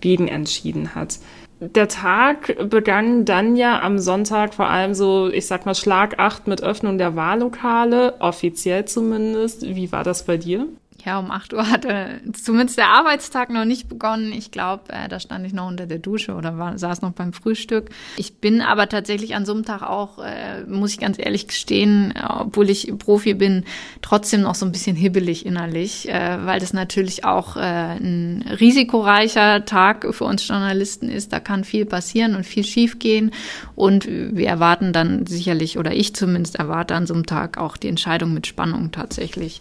gegen 0.00 0.28
entschieden 0.28 0.94
hat. 0.94 1.18
Der 1.58 1.88
Tag 1.88 2.68
begann 2.68 3.24
dann 3.24 3.56
ja 3.56 3.80
am 3.80 3.98
Sonntag 3.98 4.52
vor 4.52 4.68
allem 4.68 4.92
so, 4.92 5.28
ich 5.28 5.46
sag 5.46 5.64
mal, 5.64 5.74
Schlag 5.74 6.18
8 6.18 6.46
mit 6.48 6.62
Öffnung 6.62 6.98
der 6.98 7.16
Wahllokale, 7.16 8.20
offiziell 8.20 8.84
zumindest. 8.84 9.62
Wie 9.62 9.90
war 9.90 10.04
das 10.04 10.26
bei 10.26 10.36
dir? 10.36 10.66
Ja, 11.06 11.20
um 11.20 11.30
8 11.30 11.52
Uhr 11.52 11.70
hatte 11.70 12.20
zumindest 12.32 12.78
der 12.78 12.88
Arbeitstag 12.88 13.50
noch 13.50 13.64
nicht 13.64 13.88
begonnen. 13.88 14.32
Ich 14.32 14.50
glaube, 14.50 14.92
äh, 14.92 15.08
da 15.08 15.20
stand 15.20 15.46
ich 15.46 15.52
noch 15.52 15.68
unter 15.68 15.86
der 15.86 16.00
Dusche 16.00 16.34
oder 16.34 16.58
war, 16.58 16.76
saß 16.76 17.00
noch 17.00 17.12
beim 17.12 17.32
Frühstück. 17.32 17.90
Ich 18.16 18.38
bin 18.38 18.60
aber 18.60 18.88
tatsächlich 18.88 19.36
an 19.36 19.46
so 19.46 19.54
einem 19.54 19.64
Tag 19.64 19.82
auch, 19.82 20.18
äh, 20.18 20.64
muss 20.66 20.90
ich 20.90 20.98
ganz 20.98 21.16
ehrlich 21.20 21.46
gestehen, 21.46 22.12
obwohl 22.28 22.70
ich 22.70 22.92
Profi 22.98 23.34
bin, 23.34 23.62
trotzdem 24.02 24.40
noch 24.40 24.56
so 24.56 24.66
ein 24.66 24.72
bisschen 24.72 24.96
hibbelig 24.96 25.46
innerlich, 25.46 26.08
äh, 26.08 26.44
weil 26.44 26.58
das 26.58 26.72
natürlich 26.72 27.24
auch 27.24 27.56
äh, 27.56 27.60
ein 27.60 28.44
risikoreicher 28.58 29.64
Tag 29.64 30.12
für 30.12 30.24
uns 30.24 30.48
Journalisten 30.48 31.08
ist. 31.08 31.32
Da 31.32 31.38
kann 31.38 31.62
viel 31.62 31.86
passieren 31.86 32.34
und 32.34 32.42
viel 32.42 32.64
schiefgehen. 32.64 33.30
Und 33.76 34.08
wir 34.08 34.48
erwarten 34.48 34.92
dann 34.92 35.24
sicherlich, 35.26 35.78
oder 35.78 35.94
ich 35.94 36.16
zumindest 36.16 36.56
erwarte 36.56 36.96
an 36.96 37.06
so 37.06 37.14
einem 37.14 37.26
Tag 37.26 37.58
auch 37.58 37.76
die 37.76 37.88
Entscheidung 37.88 38.34
mit 38.34 38.48
Spannung 38.48 38.90
tatsächlich. 38.90 39.60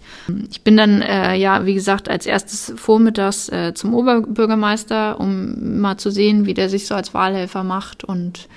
Ich 0.49 0.63
bin 0.63 0.75
dann 0.75 1.03
äh, 1.03 1.34
ja, 1.35 1.65
wie 1.65 1.73
gesagt, 1.73 2.09
als 2.09 2.25
erstes 2.25 2.73
vormittags 2.75 3.49
äh, 3.49 3.73
zum 3.73 3.93
Oberbürgermeister, 3.93 5.19
um 5.19 5.79
mal 5.79 5.97
zu 5.97 6.09
sehen, 6.09 6.45
wie 6.45 6.53
der 6.53 6.69
sich 6.69 6.87
so 6.87 6.95
als 6.95 7.13
Wahlhelfer 7.13 7.63
macht. 7.63 8.03
Und 8.03 8.47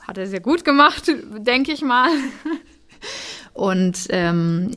hat 0.00 0.18
er 0.18 0.26
sehr 0.26 0.40
gut 0.40 0.64
gemacht, 0.64 1.10
denke 1.38 1.72
ich 1.72 1.82
mal. 1.82 2.10
Und 3.54 4.06
ähm, 4.08 4.70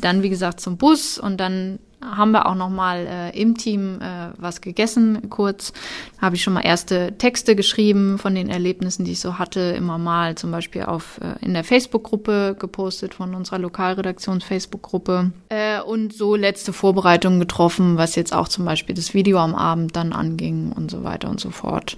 dann, 0.00 0.22
wie 0.22 0.30
gesagt, 0.30 0.60
zum 0.60 0.78
Bus 0.78 1.16
und 1.16 1.38
dann 1.38 1.78
haben 2.04 2.32
wir 2.32 2.46
auch 2.46 2.54
noch 2.54 2.68
mal 2.68 3.06
äh, 3.06 3.40
im 3.40 3.56
Team 3.56 4.00
äh, 4.00 4.28
was 4.36 4.60
gegessen, 4.60 5.28
kurz. 5.30 5.72
Habe 6.20 6.36
ich 6.36 6.42
schon 6.42 6.52
mal 6.52 6.60
erste 6.60 7.16
Texte 7.18 7.56
geschrieben 7.56 8.18
von 8.18 8.34
den 8.34 8.48
Erlebnissen, 8.48 9.04
die 9.04 9.12
ich 9.12 9.20
so 9.20 9.38
hatte, 9.38 9.60
immer 9.60 9.98
mal 9.98 10.34
zum 10.34 10.50
Beispiel 10.50 10.82
auf 10.82 11.20
äh, 11.20 11.44
in 11.44 11.54
der 11.54 11.64
Facebook-Gruppe 11.64 12.56
gepostet 12.58 13.14
von 13.14 13.34
unserer 13.34 13.58
Lokalredaktions-Facebook-Gruppe 13.58 15.32
äh, 15.48 15.80
und 15.80 16.12
so 16.12 16.36
letzte 16.36 16.72
Vorbereitungen 16.72 17.40
getroffen, 17.40 17.96
was 17.96 18.14
jetzt 18.14 18.34
auch 18.34 18.48
zum 18.48 18.64
Beispiel 18.64 18.94
das 18.94 19.14
Video 19.14 19.38
am 19.38 19.54
Abend 19.54 19.96
dann 19.96 20.12
anging 20.12 20.72
und 20.72 20.90
so 20.90 21.02
weiter 21.02 21.28
und 21.28 21.40
so 21.40 21.50
fort. 21.50 21.96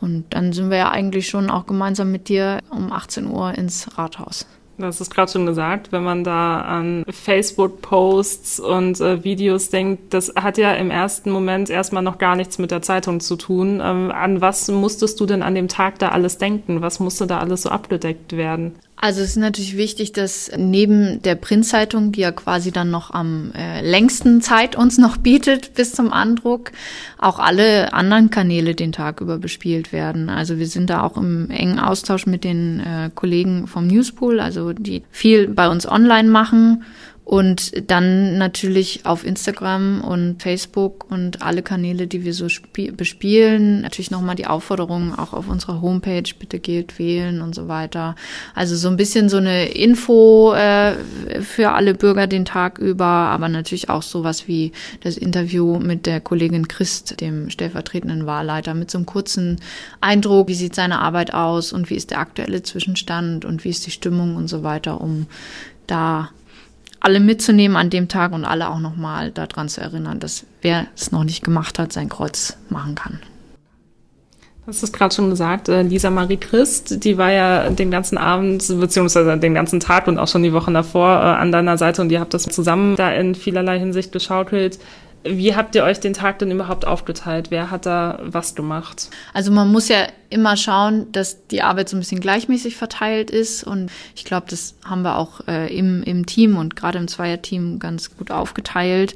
Und 0.00 0.24
dann 0.30 0.52
sind 0.52 0.70
wir 0.70 0.78
ja 0.78 0.90
eigentlich 0.90 1.28
schon 1.28 1.50
auch 1.50 1.66
gemeinsam 1.66 2.10
mit 2.10 2.28
dir 2.28 2.60
um 2.70 2.92
18 2.92 3.26
Uhr 3.26 3.52
ins 3.56 3.98
Rathaus. 3.98 4.46
Das 4.80 5.00
ist 5.00 5.14
gerade 5.14 5.30
schon 5.30 5.46
gesagt, 5.46 5.92
wenn 5.92 6.02
man 6.02 6.24
da 6.24 6.60
an 6.60 7.04
Facebook-Posts 7.08 8.60
und 8.60 9.00
äh, 9.00 9.22
Videos 9.24 9.70
denkt, 9.70 10.14
das 10.14 10.32
hat 10.34 10.58
ja 10.58 10.72
im 10.72 10.90
ersten 10.90 11.30
Moment 11.30 11.70
erstmal 11.70 12.02
noch 12.02 12.18
gar 12.18 12.36
nichts 12.36 12.58
mit 12.58 12.70
der 12.70 12.82
Zeitung 12.82 13.20
zu 13.20 13.36
tun. 13.36 13.80
Ähm, 13.82 14.10
an 14.10 14.40
was 14.40 14.68
musstest 14.68 15.20
du 15.20 15.26
denn 15.26 15.42
an 15.42 15.54
dem 15.54 15.68
Tag 15.68 15.98
da 15.98 16.10
alles 16.10 16.38
denken? 16.38 16.82
Was 16.82 17.00
musste 17.00 17.26
da 17.26 17.38
alles 17.38 17.62
so 17.62 17.68
abgedeckt 17.68 18.36
werden? 18.36 18.74
Also 19.02 19.22
es 19.22 19.30
ist 19.30 19.36
natürlich 19.36 19.78
wichtig, 19.78 20.12
dass 20.12 20.50
neben 20.58 21.22
der 21.22 21.34
Printzeitung, 21.34 22.12
die 22.12 22.20
ja 22.20 22.32
quasi 22.32 22.70
dann 22.70 22.90
noch 22.90 23.10
am 23.12 23.50
äh, 23.56 23.80
längsten 23.80 24.42
Zeit 24.42 24.76
uns 24.76 24.98
noch 24.98 25.16
bietet 25.30 25.72
bis 25.72 25.94
zum 25.94 26.12
Andruck, 26.12 26.70
auch 27.16 27.38
alle 27.38 27.94
anderen 27.94 28.28
Kanäle 28.28 28.74
den 28.74 28.92
Tag 28.92 29.22
über 29.22 29.38
bespielt 29.38 29.90
werden. 29.92 30.28
Also 30.28 30.58
wir 30.58 30.66
sind 30.66 30.90
da 30.90 31.02
auch 31.02 31.16
im 31.16 31.48
engen 31.50 31.78
Austausch 31.78 32.26
mit 32.26 32.44
den 32.44 32.80
äh, 32.80 33.10
Kollegen 33.14 33.66
vom 33.66 33.86
Newspool, 33.86 34.38
also 34.38 34.74
die 34.74 35.02
viel 35.10 35.48
bei 35.48 35.70
uns 35.70 35.88
online 35.88 36.28
machen 36.28 36.84
und 37.30 37.88
dann 37.88 38.38
natürlich 38.38 39.06
auf 39.06 39.24
Instagram 39.24 40.00
und 40.00 40.42
Facebook 40.42 41.08
und 41.12 41.42
alle 41.42 41.62
Kanäle, 41.62 42.08
die 42.08 42.24
wir 42.24 42.34
so 42.34 42.48
bespielen. 42.96 43.82
Natürlich 43.82 44.10
nochmal 44.10 44.34
die 44.34 44.48
Aufforderung 44.48 45.16
auch 45.16 45.32
auf 45.32 45.48
unserer 45.48 45.80
Homepage, 45.80 46.24
bitte 46.36 46.58
geht 46.58 46.98
wählen 46.98 47.40
und 47.40 47.54
so 47.54 47.68
weiter. 47.68 48.16
Also 48.56 48.74
so 48.74 48.88
ein 48.88 48.96
bisschen 48.96 49.28
so 49.28 49.36
eine 49.36 49.68
Info 49.68 50.54
äh, 50.54 50.96
für 51.40 51.70
alle 51.70 51.94
Bürger 51.94 52.26
den 52.26 52.44
Tag 52.44 52.78
über, 52.80 53.04
aber 53.04 53.48
natürlich 53.48 53.90
auch 53.90 54.02
sowas 54.02 54.48
wie 54.48 54.72
das 55.04 55.16
Interview 55.16 55.78
mit 55.78 56.06
der 56.06 56.20
Kollegin 56.20 56.66
Christ, 56.66 57.20
dem 57.20 57.48
stellvertretenden 57.48 58.26
Wahlleiter, 58.26 58.74
mit 58.74 58.90
so 58.90 58.98
einem 58.98 59.06
kurzen 59.06 59.60
Eindruck, 60.00 60.48
wie 60.48 60.54
sieht 60.54 60.74
seine 60.74 60.98
Arbeit 60.98 61.32
aus 61.32 61.72
und 61.72 61.90
wie 61.90 61.94
ist 61.94 62.10
der 62.10 62.18
aktuelle 62.18 62.64
Zwischenstand 62.64 63.44
und 63.44 63.62
wie 63.62 63.70
ist 63.70 63.86
die 63.86 63.92
Stimmung 63.92 64.34
und 64.34 64.48
so 64.48 64.64
weiter, 64.64 65.00
um 65.00 65.28
da 65.86 66.30
alle 67.00 67.20
mitzunehmen 67.20 67.76
an 67.76 67.90
dem 67.90 68.08
Tag 68.08 68.32
und 68.32 68.44
alle 68.44 68.68
auch 68.68 68.78
nochmal 68.78 69.30
daran 69.30 69.68
zu 69.68 69.80
erinnern, 69.80 70.20
dass 70.20 70.44
wer 70.62 70.86
es 70.96 71.12
noch 71.12 71.24
nicht 71.24 71.42
gemacht 71.42 71.78
hat, 71.78 71.92
sein 71.92 72.08
Kreuz 72.08 72.56
machen 72.68 72.94
kann. 72.94 73.20
Das 74.66 74.82
ist 74.82 74.92
gerade 74.92 75.12
schon 75.12 75.30
gesagt, 75.30 75.68
äh, 75.68 75.82
Lisa 75.82 76.10
Marie 76.10 76.36
Christ, 76.36 77.02
die 77.02 77.18
war 77.18 77.32
ja 77.32 77.70
den 77.70 77.90
ganzen 77.90 78.18
Abend, 78.18 78.64
beziehungsweise 78.68 79.36
den 79.36 79.54
ganzen 79.54 79.80
Tag 79.80 80.06
und 80.06 80.18
auch 80.18 80.28
schon 80.28 80.42
die 80.42 80.52
Wochen 80.52 80.74
davor 80.74 81.08
äh, 81.16 81.22
an 81.22 81.50
deiner 81.50 81.76
Seite 81.76 82.02
und 82.02 82.12
ihr 82.12 82.20
habt 82.20 82.34
das 82.34 82.44
zusammen 82.44 82.94
da 82.94 83.10
in 83.10 83.34
vielerlei 83.34 83.78
Hinsicht 83.78 84.12
geschaukelt. 84.12 84.78
Wie 85.22 85.54
habt 85.54 85.74
ihr 85.74 85.84
euch 85.84 86.00
den 86.00 86.14
Tag 86.14 86.38
denn 86.38 86.50
überhaupt 86.50 86.86
aufgeteilt? 86.86 87.50
Wer 87.50 87.70
hat 87.70 87.84
da 87.84 88.18
was 88.22 88.54
gemacht? 88.54 89.10
Also 89.34 89.52
man 89.52 89.70
muss 89.70 89.88
ja 89.88 90.06
immer 90.30 90.56
schauen, 90.56 91.12
dass 91.12 91.46
die 91.48 91.60
Arbeit 91.62 91.90
so 91.90 91.96
ein 91.96 92.00
bisschen 92.00 92.20
gleichmäßig 92.20 92.76
verteilt 92.76 93.30
ist. 93.30 93.62
Und 93.64 93.90
ich 94.16 94.24
glaube, 94.24 94.46
das 94.48 94.76
haben 94.84 95.02
wir 95.02 95.18
auch 95.18 95.46
äh, 95.46 95.76
im, 95.76 96.02
im 96.04 96.24
Team 96.24 96.56
und 96.56 96.74
gerade 96.74 96.98
im 96.98 97.06
Zweierteam 97.06 97.78
ganz 97.78 98.16
gut 98.16 98.30
aufgeteilt. 98.30 99.14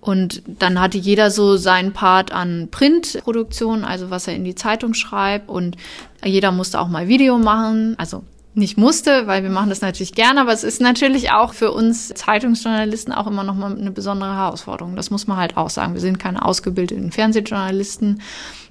Und 0.00 0.42
dann 0.46 0.78
hatte 0.78 0.98
jeder 0.98 1.30
so 1.30 1.56
seinen 1.56 1.92
Part 1.92 2.32
an 2.32 2.68
Printproduktion, 2.70 3.84
also 3.84 4.10
was 4.10 4.28
er 4.28 4.34
in 4.34 4.44
die 4.44 4.54
Zeitung 4.54 4.92
schreibt. 4.92 5.48
Und 5.48 5.76
jeder 6.22 6.52
musste 6.52 6.80
auch 6.80 6.88
mal 6.88 7.08
Video 7.08 7.38
machen. 7.38 7.94
Also 7.98 8.24
nicht 8.56 8.78
musste, 8.78 9.26
weil 9.26 9.42
wir 9.42 9.50
machen 9.50 9.68
das 9.68 9.82
natürlich 9.82 10.14
gerne, 10.14 10.40
aber 10.40 10.52
es 10.52 10.64
ist 10.64 10.80
natürlich 10.80 11.30
auch 11.30 11.52
für 11.52 11.72
uns 11.72 12.08
Zeitungsjournalisten 12.08 13.12
auch 13.12 13.26
immer 13.26 13.44
noch 13.44 13.54
mal 13.54 13.76
eine 13.76 13.90
besondere 13.90 14.34
Herausforderung. 14.34 14.96
Das 14.96 15.10
muss 15.10 15.26
man 15.26 15.36
halt 15.36 15.58
auch 15.58 15.68
sagen. 15.68 15.92
Wir 15.92 16.00
sind 16.00 16.18
keine 16.18 16.42
ausgebildeten 16.42 17.12
Fernsehjournalisten. 17.12 18.22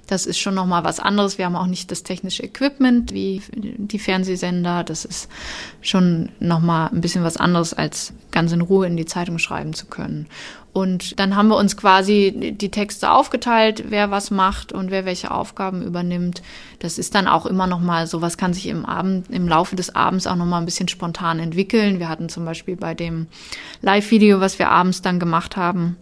Das 0.08 0.26
ist 0.26 0.38
schon 0.38 0.54
noch 0.54 0.66
mal 0.66 0.84
was 0.84 0.98
anderes. 0.98 1.38
Wir 1.38 1.46
haben 1.46 1.56
auch 1.56 1.66
nicht 1.66 1.90
das 1.90 2.02
technische 2.02 2.42
Equipment 2.42 3.12
wie 3.12 3.42
die 3.54 3.98
Fernsehsender. 3.98 4.82
Das 4.82 5.04
ist 5.04 5.28
schon 5.80 6.30
noch 6.40 6.60
mal 6.60 6.88
ein 6.88 7.00
bisschen 7.00 7.24
was 7.24 7.36
anderes, 7.36 7.72
als 7.72 8.12
ganz 8.32 8.52
in 8.52 8.60
Ruhe 8.60 8.86
in 8.86 8.96
die 8.96 9.06
Zeitung 9.06 9.38
schreiben 9.38 9.72
zu 9.72 9.86
können. 9.86 10.26
Und 10.76 11.18
dann 11.18 11.36
haben 11.36 11.48
wir 11.48 11.56
uns 11.56 11.78
quasi 11.78 12.52
die 12.54 12.70
Texte 12.70 13.10
aufgeteilt, 13.10 13.84
wer 13.88 14.10
was 14.10 14.30
macht 14.30 14.72
und 14.72 14.90
wer 14.90 15.06
welche 15.06 15.30
Aufgaben 15.30 15.80
übernimmt. 15.80 16.42
Das 16.80 16.98
ist 16.98 17.14
dann 17.14 17.28
auch 17.28 17.46
immer 17.46 17.66
noch 17.66 17.80
mal 17.80 18.06
so, 18.06 18.20
was 18.20 18.36
kann 18.36 18.52
sich 18.52 18.66
im 18.66 18.84
Abend, 18.84 19.30
im 19.30 19.48
Laufe 19.48 19.74
des 19.74 19.94
Abends 19.94 20.26
auch 20.26 20.36
noch 20.36 20.44
mal 20.44 20.58
ein 20.58 20.66
bisschen 20.66 20.88
spontan 20.88 21.38
entwickeln. 21.38 21.98
Wir 21.98 22.10
hatten 22.10 22.28
zum 22.28 22.44
Beispiel 22.44 22.76
bei 22.76 22.92
dem 22.92 23.26
Live-Video, 23.80 24.40
was 24.40 24.58
wir 24.58 24.68
abends 24.68 25.00
dann 25.00 25.18
gemacht 25.18 25.56
haben, 25.56 25.96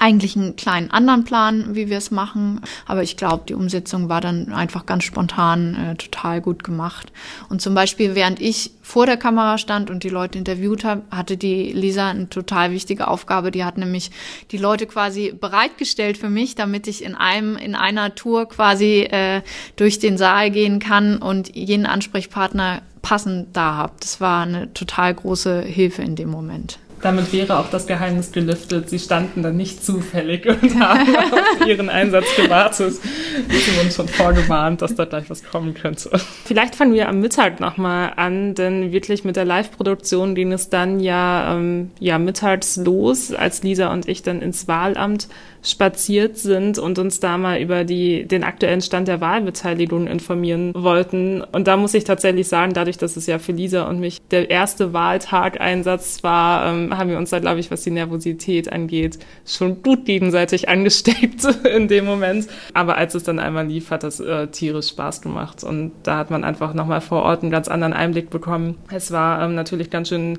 eigentlich 0.00 0.36
einen 0.36 0.56
kleinen 0.56 0.90
anderen 0.90 1.24
Plan, 1.24 1.74
wie 1.74 1.88
wir 1.88 1.98
es 1.98 2.10
machen. 2.10 2.60
Aber 2.86 3.02
ich 3.02 3.16
glaube, 3.16 3.44
die 3.48 3.54
Umsetzung 3.54 4.08
war 4.08 4.20
dann 4.20 4.52
einfach 4.52 4.86
ganz 4.86 5.04
spontan 5.04 5.74
äh, 5.74 5.94
total 5.96 6.40
gut 6.40 6.64
gemacht. 6.64 7.12
Und 7.48 7.62
zum 7.62 7.74
Beispiel, 7.74 8.14
während 8.14 8.40
ich 8.40 8.72
vor 8.82 9.06
der 9.06 9.16
Kamera 9.16 9.58
stand 9.58 9.90
und 9.90 10.04
die 10.04 10.08
Leute 10.08 10.38
interviewt 10.38 10.84
habe, 10.84 11.02
hatte 11.10 11.36
die 11.36 11.72
Lisa 11.72 12.10
eine 12.10 12.28
total 12.28 12.70
wichtige 12.70 13.08
Aufgabe. 13.08 13.50
Die 13.50 13.64
hat 13.64 13.78
nämlich 13.78 14.10
die 14.50 14.58
Leute 14.58 14.86
quasi 14.86 15.32
bereitgestellt 15.38 16.18
für 16.18 16.30
mich, 16.30 16.54
damit 16.54 16.86
ich 16.86 17.04
in 17.04 17.14
einem, 17.14 17.56
in 17.56 17.74
einer 17.74 18.14
Tour 18.14 18.48
quasi 18.48 19.02
äh, 19.02 19.42
durch 19.76 19.98
den 19.98 20.18
Saal 20.18 20.50
gehen 20.50 20.80
kann 20.80 21.18
und 21.18 21.54
jeden 21.54 21.86
Ansprechpartner 21.86 22.82
passend 23.00 23.56
da 23.56 23.74
habe. 23.74 23.92
Das 24.00 24.20
war 24.20 24.42
eine 24.42 24.72
total 24.74 25.14
große 25.14 25.62
Hilfe 25.62 26.02
in 26.02 26.16
dem 26.16 26.30
Moment. 26.30 26.78
Damit 27.04 27.34
wäre 27.34 27.58
auch 27.58 27.68
das 27.68 27.86
Geheimnis 27.86 28.32
gelüftet. 28.32 28.88
Sie 28.88 28.98
standen 28.98 29.42
dann 29.42 29.58
nicht 29.58 29.84
zufällig 29.84 30.46
und 30.62 30.80
haben 30.80 31.14
auf 31.14 31.66
ihren 31.66 31.90
Einsatz 31.90 32.34
gewartet. 32.34 32.94
Sind 32.94 33.84
uns 33.84 33.94
schon 33.94 34.08
vorgewarnt, 34.08 34.80
dass 34.80 34.94
da 34.94 35.04
gleich 35.04 35.28
was 35.28 35.44
kommen 35.44 35.74
könnte. 35.74 36.10
Vielleicht 36.46 36.74
fangen 36.74 36.94
wir 36.94 37.10
am 37.10 37.20
Mittag 37.20 37.60
nochmal 37.60 38.14
an, 38.16 38.54
denn 38.54 38.90
wirklich 38.90 39.22
mit 39.22 39.36
der 39.36 39.44
Live-Produktion 39.44 40.34
ging 40.34 40.50
es 40.50 40.70
dann 40.70 40.98
ja, 40.98 41.54
ähm, 41.54 41.90
ja 42.00 42.18
mittags 42.18 42.76
los, 42.76 43.34
als 43.34 43.62
Lisa 43.62 43.92
und 43.92 44.08
ich 44.08 44.22
dann 44.22 44.40
ins 44.40 44.66
Wahlamt 44.66 45.28
spaziert 45.64 46.36
sind 46.36 46.78
und 46.78 46.98
uns 46.98 47.20
da 47.20 47.38
mal 47.38 47.58
über 47.58 47.84
die, 47.84 48.28
den 48.28 48.44
aktuellen 48.44 48.82
Stand 48.82 49.08
der 49.08 49.22
Wahlbeteiligung 49.22 50.06
informieren 50.06 50.72
wollten. 50.74 51.40
Und 51.40 51.66
da 51.66 51.78
muss 51.78 51.94
ich 51.94 52.04
tatsächlich 52.04 52.48
sagen, 52.48 52.74
dadurch, 52.74 52.98
dass 52.98 53.16
es 53.16 53.26
ja 53.26 53.38
für 53.38 53.52
Lisa 53.52 53.88
und 53.88 53.98
mich 53.98 54.20
der 54.30 54.50
erste 54.50 54.92
Wahltag-Einsatz 54.92 56.22
war, 56.22 56.66
ähm, 56.66 56.96
haben 56.96 57.08
wir 57.08 57.16
uns 57.16 57.30
da, 57.30 57.38
glaube 57.38 57.60
ich, 57.60 57.70
was 57.70 57.82
die 57.82 57.90
Nervosität 57.90 58.70
angeht, 58.70 59.18
schon 59.46 59.82
gut 59.82 60.04
gegenseitig 60.04 60.68
angesteckt 60.74 61.44
in 61.64 61.88
dem 61.88 62.04
Moment. 62.04 62.46
Aber 62.74 62.98
als 62.98 63.14
es 63.14 63.24
dann 63.24 63.38
einmal 63.38 63.66
lief, 63.66 63.90
hat 63.90 64.02
das 64.02 64.20
äh, 64.20 64.48
tierisch 64.48 64.88
Spaß 64.88 65.22
gemacht. 65.22 65.64
Und 65.64 65.92
da 66.02 66.18
hat 66.18 66.30
man 66.30 66.44
einfach 66.44 66.74
nochmal 66.74 67.00
vor 67.00 67.22
Ort 67.22 67.42
einen 67.42 67.50
ganz 67.50 67.68
anderen 67.68 67.94
Einblick 67.94 68.28
bekommen. 68.28 68.76
Es 68.90 69.12
war 69.12 69.42
ähm, 69.42 69.54
natürlich 69.54 69.88
ganz 69.88 70.10
schön 70.10 70.38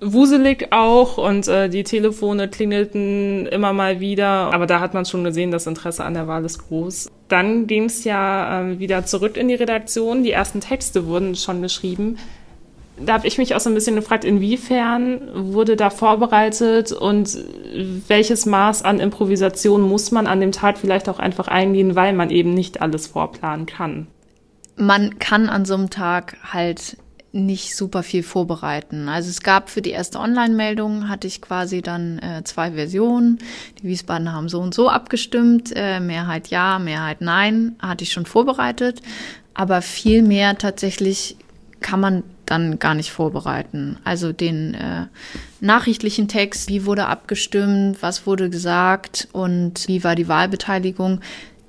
wuselig 0.00 0.68
auch 0.70 1.18
und 1.18 1.46
äh, 1.48 1.68
die 1.68 1.84
Telefone 1.84 2.48
klingelten 2.48 3.46
immer 3.46 3.72
mal 3.72 4.00
wieder, 4.00 4.52
aber 4.52 4.66
da 4.66 4.80
hat 4.80 4.94
man 4.94 5.04
schon 5.04 5.24
gesehen, 5.24 5.50
das 5.50 5.66
Interesse 5.66 6.04
an 6.04 6.14
der 6.14 6.26
Wahl 6.26 6.44
ist 6.44 6.68
groß. 6.68 7.10
Dann 7.28 7.66
ging 7.66 7.84
es 7.84 8.04
ja 8.04 8.62
äh, 8.62 8.78
wieder 8.78 9.04
zurück 9.04 9.36
in 9.36 9.48
die 9.48 9.54
Redaktion, 9.54 10.24
die 10.24 10.30
ersten 10.30 10.60
Texte 10.60 11.06
wurden 11.06 11.34
schon 11.34 11.60
geschrieben. 11.62 12.18
Da 12.98 13.14
habe 13.14 13.26
ich 13.26 13.38
mich 13.38 13.54
auch 13.54 13.60
so 13.60 13.70
ein 13.70 13.74
bisschen 13.74 13.96
gefragt, 13.96 14.24
inwiefern 14.24 15.20
wurde 15.34 15.76
da 15.76 15.88
vorbereitet 15.88 16.92
und 16.92 17.38
welches 18.08 18.44
Maß 18.44 18.82
an 18.82 19.00
Improvisation 19.00 19.80
muss 19.80 20.10
man 20.10 20.26
an 20.26 20.40
dem 20.40 20.52
Tag 20.52 20.76
vielleicht 20.76 21.08
auch 21.08 21.18
einfach 21.18 21.48
eingehen, 21.48 21.96
weil 21.96 22.12
man 22.12 22.30
eben 22.30 22.52
nicht 22.52 22.82
alles 22.82 23.06
vorplanen 23.06 23.64
kann. 23.64 24.06
Man 24.76 25.18
kann 25.18 25.48
an 25.48 25.64
so 25.64 25.74
einem 25.74 25.88
Tag 25.88 26.36
halt 26.52 26.96
nicht 27.32 27.76
super 27.76 28.02
viel 28.02 28.22
vorbereiten. 28.22 29.08
Also 29.08 29.30
es 29.30 29.40
gab 29.42 29.70
für 29.70 29.82
die 29.82 29.90
erste 29.90 30.18
Online-Meldung 30.18 31.08
hatte 31.08 31.26
ich 31.26 31.40
quasi 31.40 31.80
dann 31.80 32.18
äh, 32.18 32.42
zwei 32.44 32.72
Versionen. 32.72 33.38
Die 33.80 33.88
Wiesbaden 33.88 34.32
haben 34.32 34.48
so 34.48 34.60
und 34.60 34.74
so 34.74 34.88
abgestimmt. 34.88 35.72
Äh, 35.74 36.00
Mehrheit 36.00 36.48
ja, 36.48 36.78
Mehrheit 36.78 37.20
nein, 37.20 37.76
hatte 37.80 38.04
ich 38.04 38.12
schon 38.12 38.26
vorbereitet. 38.26 39.00
Aber 39.54 39.82
viel 39.82 40.22
mehr 40.22 40.58
tatsächlich 40.58 41.36
kann 41.80 42.00
man 42.00 42.22
dann 42.46 42.80
gar 42.80 42.94
nicht 42.94 43.12
vorbereiten. 43.12 43.98
Also 44.02 44.32
den 44.32 44.74
äh, 44.74 45.06
nachrichtlichen 45.60 46.26
Text, 46.26 46.68
wie 46.68 46.84
wurde 46.84 47.06
abgestimmt, 47.06 48.02
was 48.02 48.26
wurde 48.26 48.50
gesagt 48.50 49.28
und 49.32 49.86
wie 49.86 50.02
war 50.02 50.16
die 50.16 50.26
Wahlbeteiligung, 50.26 51.20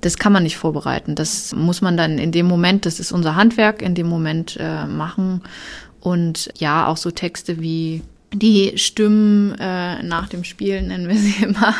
das 0.02 0.18
kann 0.18 0.32
man 0.32 0.42
nicht 0.42 0.58
vorbereiten. 0.58 1.14
Das 1.14 1.54
muss 1.54 1.80
man 1.80 1.96
dann 1.96 2.18
in 2.18 2.32
dem 2.32 2.46
Moment, 2.46 2.84
das 2.86 3.00
ist 3.00 3.12
unser 3.12 3.36
Handwerk, 3.36 3.80
in 3.80 3.94
dem 3.94 4.08
Moment 4.08 4.56
äh, 4.60 4.84
machen. 4.84 5.42
Und 6.00 6.50
ja, 6.58 6.88
auch 6.88 6.96
so 6.96 7.12
Texte 7.12 7.60
wie 7.60 8.02
die 8.34 8.72
Stimmen 8.76 9.54
äh, 9.60 10.02
nach 10.02 10.28
dem 10.28 10.42
Spiel, 10.42 10.82
nennen 10.82 11.08
wir 11.08 11.16
sie 11.16 11.42
immer, 11.44 11.74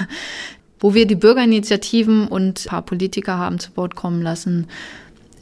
wo 0.79 0.95
wir 0.95 1.07
die 1.07 1.17
Bürgerinitiativen 1.17 2.29
und 2.29 2.65
ein 2.65 2.69
paar 2.69 2.83
Politiker 2.83 3.39
haben 3.39 3.59
zu 3.59 3.77
Wort 3.77 3.97
kommen 3.97 4.23
lassen. 4.23 4.69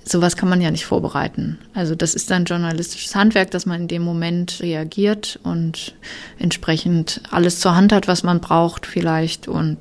Sowas 0.03 0.37
kann 0.37 0.49
man 0.49 0.63
ja 0.63 0.71
nicht 0.71 0.87
vorbereiten. 0.87 1.59
Also 1.75 1.95
das 1.95 2.15
ist 2.15 2.31
dann 2.31 2.47
journalistisches 2.47 3.15
Handwerk, 3.15 3.51
dass 3.51 3.67
man 3.67 3.83
in 3.83 3.89
dem 3.89 4.03
Moment 4.03 4.61
reagiert 4.61 5.39
und 5.43 5.95
entsprechend 6.39 7.21
alles 7.31 7.61
zur 7.61 7.77
Hand 7.77 7.93
hat, 7.93 8.09
was 8.09 8.23
man 8.23 8.41
braucht 8.41 8.87
vielleicht 8.87 9.49
und 9.49 9.77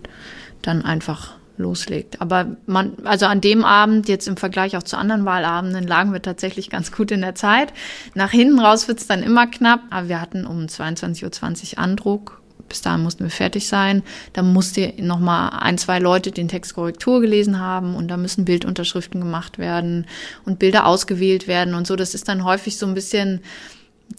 dann 0.61 0.83
einfach 0.83 1.38
loslegt. 1.59 2.21
Aber 2.21 2.55
man, 2.65 2.93
also 3.03 3.27
an 3.27 3.41
dem 3.41 3.63
Abend, 3.63 4.07
jetzt 4.07 4.27
im 4.27 4.37
Vergleich 4.37 4.75
auch 4.77 4.83
zu 4.83 4.97
anderen 4.97 5.25
Wahlabenden, 5.25 5.85
lagen 5.85 6.13
wir 6.13 6.21
tatsächlich 6.21 6.69
ganz 6.69 6.91
gut 6.91 7.11
in 7.11 7.21
der 7.21 7.35
Zeit. 7.35 7.73
Nach 8.15 8.31
hinten 8.31 8.59
raus 8.59 8.87
wird's 8.87 9.05
dann 9.05 9.21
immer 9.21 9.45
knapp, 9.45 9.81
aber 9.91 10.09
wir 10.09 10.21
hatten 10.21 10.45
um 10.45 10.65
22.20 10.65 11.73
Uhr 11.73 11.79
Andruck. 11.79 12.41
Bis 12.67 12.81
dahin 12.81 13.01
mussten 13.01 13.23
wir 13.23 13.31
fertig 13.31 13.67
sein. 13.67 14.03
Da 14.33 14.43
musste 14.43 14.93
noch 14.99 15.19
mal 15.19 15.49
ein, 15.49 15.77
zwei 15.77 15.99
Leute 15.99 16.31
den 16.31 16.47
Text 16.47 16.75
Korrektur 16.75 17.19
gelesen 17.19 17.59
haben 17.59 17.95
und 17.95 18.09
da 18.09 18.17
müssen 18.17 18.45
Bildunterschriften 18.45 19.19
gemacht 19.19 19.57
werden 19.57 20.05
und 20.45 20.59
Bilder 20.59 20.85
ausgewählt 20.85 21.47
werden 21.47 21.73
und 21.73 21.87
so. 21.87 21.95
Das 21.95 22.13
ist 22.13 22.27
dann 22.27 22.43
häufig 22.43 22.77
so 22.77 22.85
ein 22.85 22.93
bisschen 22.93 23.41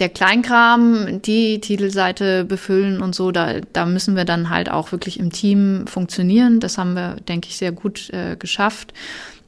der 0.01 0.09
Kleinkram, 0.09 1.21
die 1.23 1.61
Titelseite 1.61 2.45
befüllen 2.45 3.03
und 3.03 3.15
so, 3.15 3.31
da, 3.31 3.61
da 3.73 3.85
müssen 3.87 4.17
wir 4.17 4.25
dann 4.25 4.49
halt 4.51 4.71
auch 4.71 4.93
wirklich 4.93 5.21
im 5.21 5.31
Team 5.31 5.87
funktionieren. 5.87 6.59
Das 6.59 6.79
haben 6.79 6.95
wir, 6.95 7.17
denke 7.29 7.49
ich, 7.49 7.59
sehr 7.59 7.71
gut 7.73 8.11
äh, 8.11 8.37
geschafft, 8.37 8.95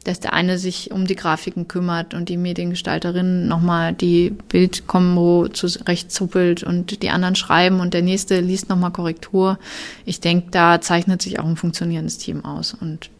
dass 0.05 0.21
der 0.21 0.35
eine 0.35 0.59
sich 0.59 0.91
um 0.91 1.07
die 1.07 1.17
Grafiken 1.17 1.69
kümmert 1.69 2.13
und 2.13 2.29
die 2.29 2.37
Mediengestalterin 2.37 3.49
nochmal 3.49 3.95
die 3.95 4.31
Bildkombo 4.31 5.49
zurechtzuppelt 5.49 6.63
und 6.63 7.03
die 7.03 7.11
anderen 7.11 7.37
schreiben 7.37 7.81
und 7.81 7.95
der 7.95 8.03
nächste 8.03 8.41
liest 8.41 8.69
nochmal 8.69 8.91
Korrektur. 8.91 9.59
Ich 10.05 10.21
denke, 10.21 10.49
da 10.51 10.81
zeichnet 10.81 11.23
sich 11.23 11.39
auch 11.39 11.47
ein 11.47 11.57
funktionierendes 11.57 12.19
Team 12.19 12.45
aus 12.45 12.75
und 12.79 13.11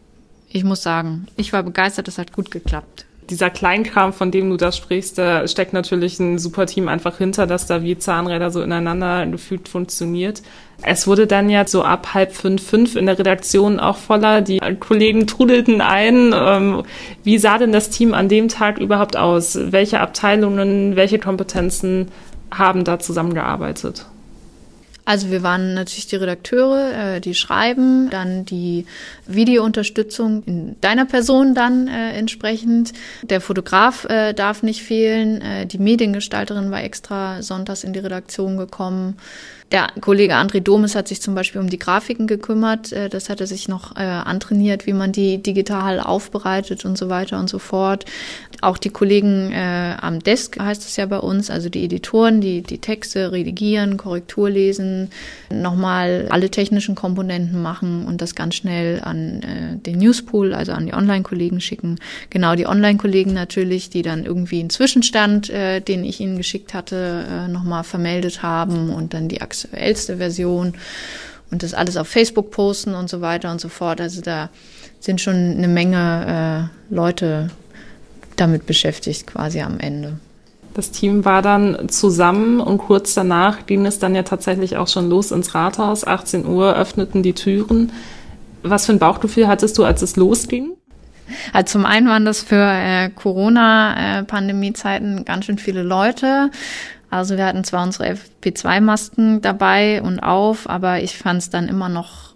ich 0.49 0.63
muss 0.63 0.83
sagen, 0.83 1.25
ich 1.35 1.51
war 1.51 1.63
begeistert, 1.63 2.07
es 2.07 2.19
hat 2.19 2.31
gut 2.31 2.51
geklappt 2.51 3.05
dieser 3.29 3.49
Kleinkram, 3.49 4.13
von 4.13 4.31
dem 4.31 4.49
du 4.49 4.57
da 4.57 4.71
sprichst, 4.71 5.17
da 5.17 5.47
steckt 5.47 5.73
natürlich 5.73 6.19
ein 6.19 6.37
super 6.37 6.65
Team 6.65 6.87
einfach 6.87 7.17
hinter, 7.17 7.47
dass 7.47 7.67
da 7.67 7.83
wie 7.83 7.97
Zahnräder 7.97 8.51
so 8.51 8.61
ineinander 8.61 9.25
gefügt 9.25 9.69
funktioniert. 9.69 10.41
Es 10.81 11.07
wurde 11.07 11.27
dann 11.27 11.49
ja 11.49 11.65
so 11.65 11.83
ab 11.83 12.13
halb 12.13 12.33
fünf, 12.33 12.65
fünf 12.65 12.95
in 12.95 13.05
der 13.05 13.17
Redaktion 13.17 13.79
auch 13.79 13.97
voller. 13.97 14.41
Die 14.41 14.59
Kollegen 14.79 15.27
trudelten 15.27 15.81
ein. 15.81 16.33
Ähm, 16.35 16.83
wie 17.23 17.37
sah 17.37 17.57
denn 17.57 17.71
das 17.71 17.89
Team 17.89 18.13
an 18.13 18.27
dem 18.27 18.49
Tag 18.49 18.79
überhaupt 18.79 19.15
aus? 19.15 19.57
Welche 19.71 19.99
Abteilungen, 19.99 20.95
welche 20.95 21.19
Kompetenzen 21.19 22.09
haben 22.51 22.83
da 22.83 22.99
zusammengearbeitet? 22.99 24.05
Also 25.05 25.31
wir 25.31 25.43
waren 25.43 25.73
natürlich 25.73 26.07
die 26.07 26.15
Redakteure, 26.15 27.15
äh, 27.15 27.21
die 27.21 27.35
schreiben, 27.35 28.09
dann 28.09 28.45
die 28.45 28.85
Videounterstützung 29.27 30.43
in 30.45 30.75
deiner 30.79 31.05
Person 31.05 31.53
dann 31.53 31.87
äh, 31.87 32.13
entsprechend. 32.13 32.93
Der 33.23 33.41
Fotograf 33.41 34.05
äh, 34.05 34.33
darf 34.33 34.63
nicht 34.63 34.81
fehlen. 34.81 35.41
Äh, 35.41 35.65
die 35.65 35.77
Mediengestalterin 35.77 36.71
war 36.71 36.83
extra 36.83 37.41
sonntags 37.41 37.83
in 37.83 37.91
die 37.91 37.99
Redaktion 37.99 38.57
gekommen. 38.57 39.17
Der 39.73 39.87
Kollege 40.01 40.35
André 40.35 40.59
Domes 40.59 40.93
hat 40.93 41.07
sich 41.07 41.19
zum 41.19 41.33
Beispiel 41.33 41.59
um 41.59 41.67
die 41.67 41.79
Grafiken 41.79 42.27
gekümmert. 42.27 42.91
Äh, 42.91 43.09
das 43.09 43.29
hat 43.29 43.41
er 43.41 43.47
sich 43.47 43.67
noch 43.67 43.95
äh, 43.95 44.01
antrainiert, 44.01 44.85
wie 44.85 44.93
man 44.93 45.11
die 45.11 45.41
digital 45.41 45.99
aufbereitet 45.99 46.85
und 46.85 46.95
so 46.95 47.09
weiter 47.09 47.39
und 47.39 47.49
so 47.49 47.57
fort. 47.57 48.05
Auch 48.61 48.77
die 48.77 48.91
Kollegen 48.91 49.51
äh, 49.51 49.95
am 49.99 50.19
Desk 50.19 50.59
heißt 50.59 50.83
es 50.83 50.95
ja 50.95 51.07
bei 51.07 51.17
uns, 51.17 51.49
also 51.49 51.69
die 51.69 51.85
Editoren, 51.85 52.39
die 52.39 52.61
die 52.61 52.77
Texte 52.77 53.31
redigieren, 53.31 53.97
Korrektur 53.97 54.49
lesen, 54.49 55.09
nochmal 55.51 56.27
alle 56.29 56.51
technischen 56.51 56.93
Komponenten 56.93 57.61
machen 57.61 58.05
und 58.05 58.21
das 58.21 58.35
ganz 58.35 58.55
schnell 58.55 59.01
an 59.03 59.41
äh, 59.41 59.77
den 59.77 59.97
Newspool, 59.97 60.53
also 60.53 60.71
an 60.71 60.85
die 60.85 60.93
Online-Kollegen 60.93 61.59
schicken. 61.59 61.97
Genau, 62.29 62.55
die 62.55 62.67
Online-Kollegen 62.67 63.33
natürlich, 63.33 63.89
die 63.89 64.03
dann 64.03 64.23
irgendwie 64.23 64.59
einen 64.59 64.69
Zwischenstand, 64.69 65.49
äh, 65.49 65.81
den 65.81 66.05
ich 66.05 66.19
ihnen 66.19 66.37
geschickt 66.37 66.75
hatte, 66.75 67.25
äh, 67.27 67.47
nochmal 67.47 67.83
vermeldet 67.83 68.43
haben 68.43 68.91
und 68.91 69.15
dann 69.15 69.27
die 69.27 69.41
aktuellste 69.63 70.17
Version 70.17 70.73
und 71.51 71.63
das 71.63 71.73
alles 71.73 71.97
auf 71.97 72.07
Facebook 72.07 72.51
posten 72.51 72.95
und 72.95 73.09
so 73.09 73.21
weiter 73.21 73.51
und 73.51 73.61
so 73.61 73.69
fort. 73.69 74.01
Also 74.01 74.21
da 74.21 74.49
sind 74.99 75.21
schon 75.21 75.35
eine 75.35 75.67
Menge 75.67 76.69
äh, 76.91 76.93
Leute 76.93 77.49
damit 78.35 78.65
beschäftigt 78.65 79.27
quasi 79.27 79.61
am 79.61 79.79
Ende. 79.79 80.17
Das 80.73 80.89
Team 80.89 81.23
war 81.23 81.43
dann 81.43 81.87
zusammen 81.89 82.59
und 82.59 82.79
kurz 82.79 83.13
danach 83.13 83.67
ging 83.67 83.85
es 83.85 83.99
dann 83.99 84.15
ja 84.15 84.23
tatsächlich 84.23 84.77
auch 84.77 84.87
schon 84.87 85.07
los 85.07 85.31
ins 85.31 85.53
Rathaus. 85.53 86.07
18 86.07 86.47
Uhr 86.47 86.75
öffneten 86.75 87.21
die 87.21 87.33
Türen. 87.33 87.91
Was 88.63 88.87
für 88.87 88.93
ein 88.93 88.99
Bauchgefühl 88.99 89.47
hattest 89.47 89.77
du, 89.77 89.83
als 89.83 90.01
es 90.01 90.15
losging? 90.15 90.71
Also 91.51 91.73
zum 91.73 91.85
einen 91.85 92.07
waren 92.07 92.25
das 92.25 92.41
für 92.41 92.55
äh, 92.55 93.09
Corona-Pandemie-Zeiten 93.09 95.25
ganz 95.25 95.45
schön 95.45 95.59
viele 95.59 95.83
Leute. 95.83 96.49
Also 97.13 97.37
wir 97.37 97.45
hatten 97.45 97.63
zwar 97.63 97.83
unsere 97.83 98.15
FP2-Masken 98.41 99.41
dabei 99.41 100.01
und 100.01 100.21
auf, 100.21 100.67
aber 100.67 101.03
ich 101.03 101.15
fand 101.15 101.43
es 101.43 101.51
dann 101.51 101.67
immer 101.67 101.87
noch 101.87 102.32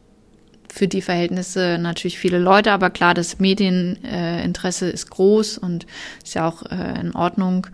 für 0.78 0.88
die 0.88 1.02
Verhältnisse 1.02 1.78
natürlich 1.80 2.20
viele 2.20 2.38
Leute, 2.38 2.72
aber 2.72 2.90
klar, 2.90 3.13
das 3.13 3.40
Medieninteresse 3.40 4.90
ist 4.90 5.10
groß 5.10 5.58
und 5.58 5.88
ist 6.24 6.36
ja 6.36 6.48
auch 6.48 6.63
äh, 6.63 7.00
in 7.02 7.16
Ordnung. 7.16 7.68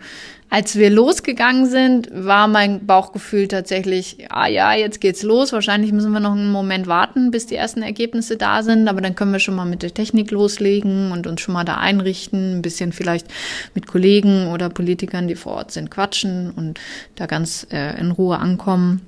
Als 0.49 0.75
wir 0.75 0.91
losgegangen 0.91 1.65
sind, 1.65 2.09
war 2.13 2.47
mein 2.47 2.85
Bauchgefühl 2.85 3.47
tatsächlich, 3.47 4.27
ah 4.29 4.47
ja, 4.47 4.73
jetzt 4.73 5.01
geht's 5.01 5.23
los. 5.23 5.51
Wahrscheinlich 5.51 5.91
müssen 5.91 6.11
wir 6.11 6.19
noch 6.19 6.33
einen 6.33 6.51
Moment 6.51 6.85
warten, 6.85 7.31
bis 7.31 7.47
die 7.47 7.55
ersten 7.55 7.81
Ergebnisse 7.81 8.37
da 8.37 8.61
sind, 8.61 8.87
aber 8.87 9.01
dann 9.01 9.15
können 9.15 9.31
wir 9.31 9.39
schon 9.39 9.55
mal 9.55 9.65
mit 9.65 9.81
der 9.81 9.95
Technik 9.95 10.29
loslegen 10.29 11.11
und 11.11 11.25
uns 11.25 11.41
schon 11.41 11.55
mal 11.55 11.63
da 11.63 11.77
einrichten, 11.77 12.57
ein 12.57 12.61
bisschen 12.61 12.93
vielleicht 12.93 13.25
mit 13.73 13.87
Kollegen 13.87 14.47
oder 14.49 14.69
Politikern, 14.69 15.27
die 15.27 15.35
vor 15.35 15.53
Ort 15.53 15.71
sind, 15.71 15.89
quatschen 15.89 16.51
und 16.51 16.79
da 17.15 17.25
ganz 17.25 17.65
äh, 17.71 17.99
in 17.99 18.11
Ruhe 18.11 18.37
ankommen. 18.37 19.01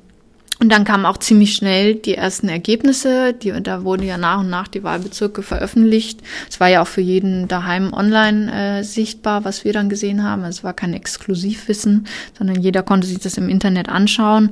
Und 0.59 0.71
dann 0.71 0.85
kamen 0.85 1.05
auch 1.05 1.17
ziemlich 1.17 1.53
schnell 1.53 1.95
die 1.95 2.15
ersten 2.15 2.47
Ergebnisse. 2.47 3.33
Die, 3.33 3.51
da 3.61 3.83
wurden 3.83 4.03
ja 4.03 4.17
nach 4.17 4.39
und 4.39 4.49
nach 4.49 4.69
die 4.69 4.83
Wahlbezirke 4.83 5.43
veröffentlicht. 5.43 6.21
Es 6.49 6.59
war 6.59 6.69
ja 6.69 6.81
auch 6.81 6.87
für 6.87 7.01
jeden 7.01 7.47
daheim 7.47 7.93
online 7.93 8.79
äh, 8.79 8.83
sichtbar, 8.83 9.43
was 9.43 9.65
wir 9.65 9.73
dann 9.73 9.89
gesehen 9.89 10.23
haben. 10.23 10.43
Es 10.45 10.63
war 10.63 10.73
kein 10.73 10.93
Exklusivwissen, 10.93 12.07
sondern 12.37 12.61
jeder 12.61 12.83
konnte 12.83 13.05
sich 13.05 13.19
das 13.19 13.37
im 13.37 13.49
Internet 13.49 13.89
anschauen. 13.89 14.51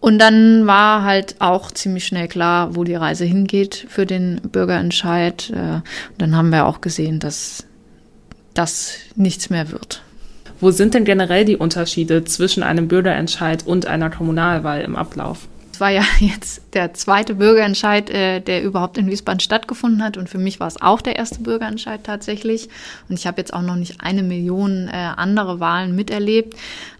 Und 0.00 0.18
dann 0.18 0.66
war 0.66 1.04
halt 1.04 1.36
auch 1.40 1.70
ziemlich 1.70 2.06
schnell 2.06 2.28
klar, 2.28 2.74
wo 2.74 2.84
die 2.84 2.94
Reise 2.94 3.24
hingeht 3.24 3.86
für 3.88 4.06
den 4.06 4.40
Bürgerentscheid. 4.42 5.50
Äh, 5.50 5.76
und 5.76 5.84
dann 6.18 6.36
haben 6.36 6.50
wir 6.50 6.66
auch 6.66 6.82
gesehen, 6.82 7.18
dass 7.18 7.64
das 8.52 8.98
nichts 9.16 9.48
mehr 9.48 9.72
wird. 9.72 10.02
Wo 10.60 10.70
sind 10.70 10.92
denn 10.92 11.04
generell 11.04 11.46
die 11.46 11.56
Unterschiede 11.56 12.24
zwischen 12.24 12.62
einem 12.62 12.86
Bürgerentscheid 12.86 13.66
und 13.66 13.86
einer 13.86 14.10
Kommunalwahl 14.10 14.82
im 14.82 14.94
Ablauf? 14.94 15.48
Es 15.80 15.82
war 15.82 15.92
ja 15.92 16.02
jetzt 16.20 16.74
der 16.74 16.92
zweite 16.92 17.36
Bürgerentscheid, 17.36 18.10
äh, 18.10 18.40
der 18.40 18.62
überhaupt 18.62 18.98
in 18.98 19.06
Wiesbaden 19.06 19.40
stattgefunden 19.40 20.04
hat. 20.04 20.18
Und 20.18 20.28
für 20.28 20.36
mich 20.36 20.60
war 20.60 20.66
es 20.66 20.82
auch 20.82 21.00
der 21.00 21.16
erste 21.16 21.40
Bürgerentscheid 21.40 22.04
tatsächlich. 22.04 22.68
Und 23.08 23.18
ich 23.18 23.26
habe 23.26 23.40
jetzt 23.40 23.54
auch 23.54 23.62
noch 23.62 23.76
nicht 23.76 24.02
eine 24.02 24.22
Million 24.22 24.88
äh, 24.88 25.12
andere 25.16 25.58
Wahlen 25.58 25.96
miterlebt. 25.96 26.54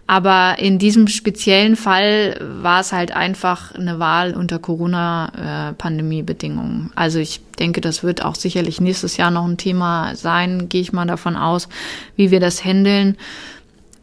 Aber 0.07 0.55
in 0.57 0.79
diesem 0.79 1.07
speziellen 1.07 1.75
Fall 1.75 2.39
war 2.41 2.81
es 2.81 2.91
halt 2.91 3.15
einfach 3.15 3.75
eine 3.75 3.99
Wahl 3.99 4.33
unter 4.33 4.57
Corona-Pandemie-Bedingungen. 4.57 6.89
Also 6.95 7.19
ich 7.19 7.39
denke, 7.59 7.81
das 7.81 8.01
wird 8.01 8.25
auch 8.25 8.33
sicherlich 8.33 8.81
nächstes 8.81 9.15
Jahr 9.15 9.29
noch 9.29 9.45
ein 9.45 9.57
Thema 9.57 10.15
sein, 10.15 10.69
gehe 10.69 10.81
ich 10.81 10.91
mal 10.91 11.05
davon 11.05 11.35
aus, 11.35 11.69
wie 12.15 12.31
wir 12.31 12.39
das 12.39 12.65
handeln. 12.65 13.15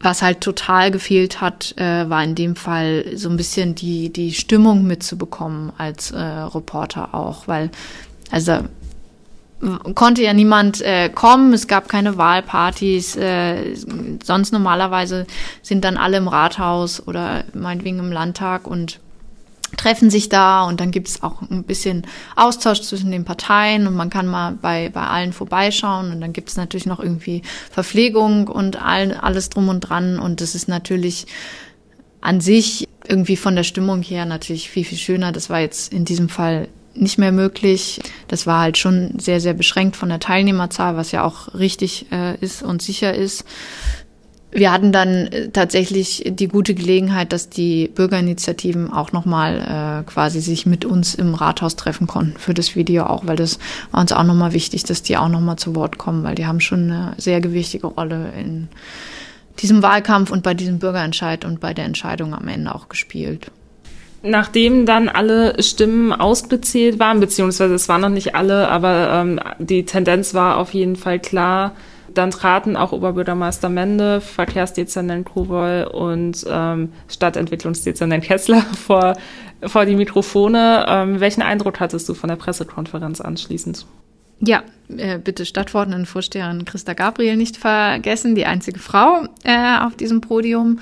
Was 0.01 0.21
halt 0.21 0.41
total 0.41 0.91
gefehlt 0.91 1.41
hat, 1.41 1.77
äh, 1.77 2.09
war 2.09 2.23
in 2.23 2.35
dem 2.35 2.55
Fall 2.55 3.05
so 3.15 3.29
ein 3.29 3.37
bisschen 3.37 3.75
die, 3.75 4.11
die 4.13 4.33
Stimmung 4.33 4.87
mitzubekommen 4.87 5.73
als 5.77 6.11
äh, 6.11 6.19
Reporter 6.19 7.13
auch, 7.13 7.47
weil, 7.47 7.69
also 8.31 8.59
konnte 9.93 10.23
ja 10.23 10.33
niemand 10.33 10.81
äh, 10.81 11.09
kommen, 11.09 11.53
es 11.53 11.67
gab 11.67 11.89
keine 11.89 12.17
Wahlpartys, 12.17 13.15
äh, 13.17 13.75
sonst 14.23 14.53
normalerweise 14.53 15.27
sind 15.61 15.83
dann 15.83 15.97
alle 15.97 16.17
im 16.17 16.27
Rathaus 16.27 17.05
oder 17.05 17.43
meinetwegen 17.53 17.99
im 17.99 18.11
Landtag 18.11 18.67
und 18.67 18.99
treffen 19.77 20.09
sich 20.09 20.29
da 20.29 20.63
und 20.63 20.79
dann 20.79 20.91
gibt 20.91 21.07
es 21.07 21.23
auch 21.23 21.41
ein 21.41 21.63
bisschen 21.63 22.05
Austausch 22.35 22.81
zwischen 22.81 23.11
den 23.11 23.25
Parteien 23.25 23.87
und 23.87 23.95
man 23.95 24.09
kann 24.09 24.27
mal 24.27 24.53
bei, 24.53 24.89
bei 24.89 25.01
allen 25.01 25.33
vorbeischauen 25.33 26.11
und 26.11 26.21
dann 26.21 26.33
gibt 26.33 26.49
es 26.49 26.57
natürlich 26.57 26.85
noch 26.85 26.99
irgendwie 26.99 27.43
Verpflegung 27.71 28.47
und 28.47 28.81
all, 28.81 29.13
alles 29.13 29.49
drum 29.49 29.69
und 29.69 29.81
dran 29.81 30.19
und 30.19 30.41
das 30.41 30.55
ist 30.55 30.67
natürlich 30.67 31.27
an 32.21 32.41
sich 32.41 32.87
irgendwie 33.07 33.37
von 33.37 33.55
der 33.55 33.63
Stimmung 33.63 34.01
her 34.01 34.25
natürlich 34.25 34.69
viel, 34.69 34.85
viel 34.85 34.97
schöner. 34.97 35.31
Das 35.31 35.49
war 35.49 35.59
jetzt 35.59 35.93
in 35.93 36.05
diesem 36.05 36.29
Fall 36.29 36.67
nicht 36.93 37.17
mehr 37.17 37.31
möglich. 37.31 38.01
Das 38.27 38.45
war 38.45 38.59
halt 38.59 38.77
schon 38.77 39.19
sehr, 39.19 39.39
sehr 39.39 39.53
beschränkt 39.53 39.95
von 39.95 40.09
der 40.09 40.19
Teilnehmerzahl, 40.19 40.97
was 40.97 41.11
ja 41.11 41.23
auch 41.23 41.53
richtig 41.53 42.07
äh, 42.11 42.37
ist 42.39 42.61
und 42.61 42.81
sicher 42.81 43.13
ist. 43.13 43.45
Wir 44.51 44.71
hatten 44.71 44.91
dann 44.91 45.27
äh, 45.27 45.49
tatsächlich 45.49 46.23
die 46.27 46.47
gute 46.47 46.73
Gelegenheit, 46.73 47.33
dass 47.33 47.49
die 47.49 47.87
Bürgerinitiativen 47.87 48.91
auch 48.91 49.11
nochmal 49.11 50.03
äh, 50.05 50.09
quasi 50.09 50.41
sich 50.41 50.65
mit 50.65 50.85
uns 50.85 51.13
im 51.13 51.35
Rathaus 51.35 51.75
treffen 51.75 52.07
konnten 52.07 52.37
für 52.37 52.53
das 52.53 52.75
Video 52.75 53.03
auch, 53.03 53.27
weil 53.27 53.35
das 53.35 53.59
war 53.91 54.01
uns 54.01 54.11
auch 54.11 54.23
nochmal 54.23 54.53
wichtig, 54.53 54.83
dass 54.83 55.03
die 55.03 55.17
auch 55.17 55.29
nochmal 55.29 55.57
zu 55.57 55.75
Wort 55.75 55.97
kommen, 55.97 56.23
weil 56.23 56.35
die 56.35 56.47
haben 56.47 56.61
schon 56.61 56.91
eine 56.91 57.13
sehr 57.17 57.41
gewichtige 57.41 57.87
Rolle 57.87 58.31
in 58.39 58.69
diesem 59.59 59.83
Wahlkampf 59.83 60.31
und 60.31 60.41
bei 60.41 60.53
diesem 60.53 60.79
Bürgerentscheid 60.79 61.45
und 61.45 61.59
bei 61.59 61.73
der 61.73 61.85
Entscheidung 61.85 62.33
am 62.33 62.47
Ende 62.47 62.73
auch 62.73 62.89
gespielt. 62.89 63.51
Nachdem 64.21 64.85
dann 64.85 65.07
alle 65.07 65.61
Stimmen 65.61 66.11
ausgezählt 66.11 66.99
waren, 66.99 67.19
beziehungsweise 67.19 67.73
es 67.75 67.87
waren 67.87 68.01
noch 68.01 68.09
nicht 68.09 68.35
alle, 68.35 68.67
aber 68.67 69.11
ähm, 69.13 69.39
die 69.59 69.85
Tendenz 69.85 70.33
war 70.33 70.57
auf 70.57 70.73
jeden 70.73 70.95
Fall 70.95 71.19
klar, 71.19 71.73
dann 72.13 72.31
traten 72.31 72.75
auch 72.75 72.91
Oberbürgermeister 72.91 73.69
Mende, 73.69 74.21
Verkehrsdezernent 74.21 75.25
Kowol 75.25 75.89
und 75.91 76.45
ähm, 76.49 76.91
Stadtentwicklungsdezernent 77.07 78.23
Kessler 78.23 78.61
vor, 78.85 79.15
vor 79.63 79.85
die 79.85 79.95
Mikrofone. 79.95 80.85
Ähm, 80.87 81.19
welchen 81.19 81.41
Eindruck 81.41 81.79
hattest 81.79 82.07
du 82.09 82.13
von 82.13 82.29
der 82.29 82.35
Pressekonferenz 82.35 83.21
anschließend? 83.21 83.85
Ja, 84.41 84.63
äh, 84.95 85.17
bitte 85.17 85.45
Stadtverordnetenvorsteherin 85.45 86.65
Christa 86.65 86.93
Gabriel 86.93 87.35
nicht 87.35 87.57
vergessen, 87.57 88.35
die 88.35 88.45
einzige 88.45 88.79
Frau 88.79 89.27
äh, 89.43 89.79
auf 89.81 89.95
diesem 89.95 90.21
Podium. 90.21 90.79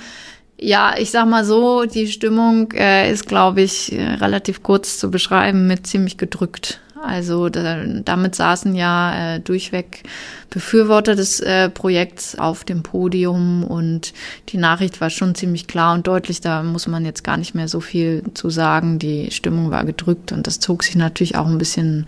Ja, 0.59 0.95
ich 0.97 1.11
sag 1.11 1.27
mal 1.27 1.45
so, 1.45 1.85
die 1.85 2.07
Stimmung 2.07 2.71
äh, 2.73 3.11
ist, 3.11 3.27
glaube 3.27 3.61
ich, 3.61 3.91
äh, 3.91 4.01
relativ 4.15 4.63
kurz 4.63 4.97
zu 4.97 5.11
beschreiben 5.11 5.67
mit 5.67 5.85
ziemlich 5.85 6.17
gedrückt. 6.17 6.81
Also 7.03 7.49
da, 7.49 7.83
damit 7.85 8.35
saßen 8.35 8.75
ja 8.75 9.35
äh, 9.35 9.39
durchweg 9.39 10.03
Befürworter 10.49 11.15
des 11.15 11.39
äh, 11.39 11.69
Projekts 11.69 12.37
auf 12.37 12.63
dem 12.63 12.83
Podium 12.83 13.63
und 13.63 14.13
die 14.49 14.57
Nachricht 14.57 15.01
war 15.01 15.09
schon 15.09 15.35
ziemlich 15.35 15.67
klar 15.67 15.93
und 15.93 16.07
deutlich. 16.07 16.41
Da 16.41 16.63
muss 16.63 16.87
man 16.87 17.05
jetzt 17.05 17.23
gar 17.23 17.37
nicht 17.37 17.55
mehr 17.55 17.67
so 17.67 17.79
viel 17.79 18.23
zu 18.33 18.49
sagen. 18.49 18.99
Die 18.99 19.31
Stimmung 19.31 19.71
war 19.71 19.85
gedrückt 19.85 20.31
und 20.31 20.47
das 20.47 20.59
zog 20.59 20.83
sich 20.83 20.95
natürlich 20.95 21.35
auch 21.35 21.47
ein 21.47 21.57
bisschen 21.57 22.07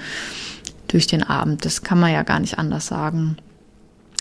durch 0.87 1.07
den 1.07 1.23
Abend. 1.23 1.65
Das 1.65 1.83
kann 1.83 1.99
man 1.99 2.11
ja 2.11 2.23
gar 2.23 2.39
nicht 2.39 2.57
anders 2.57 2.87
sagen. 2.87 3.37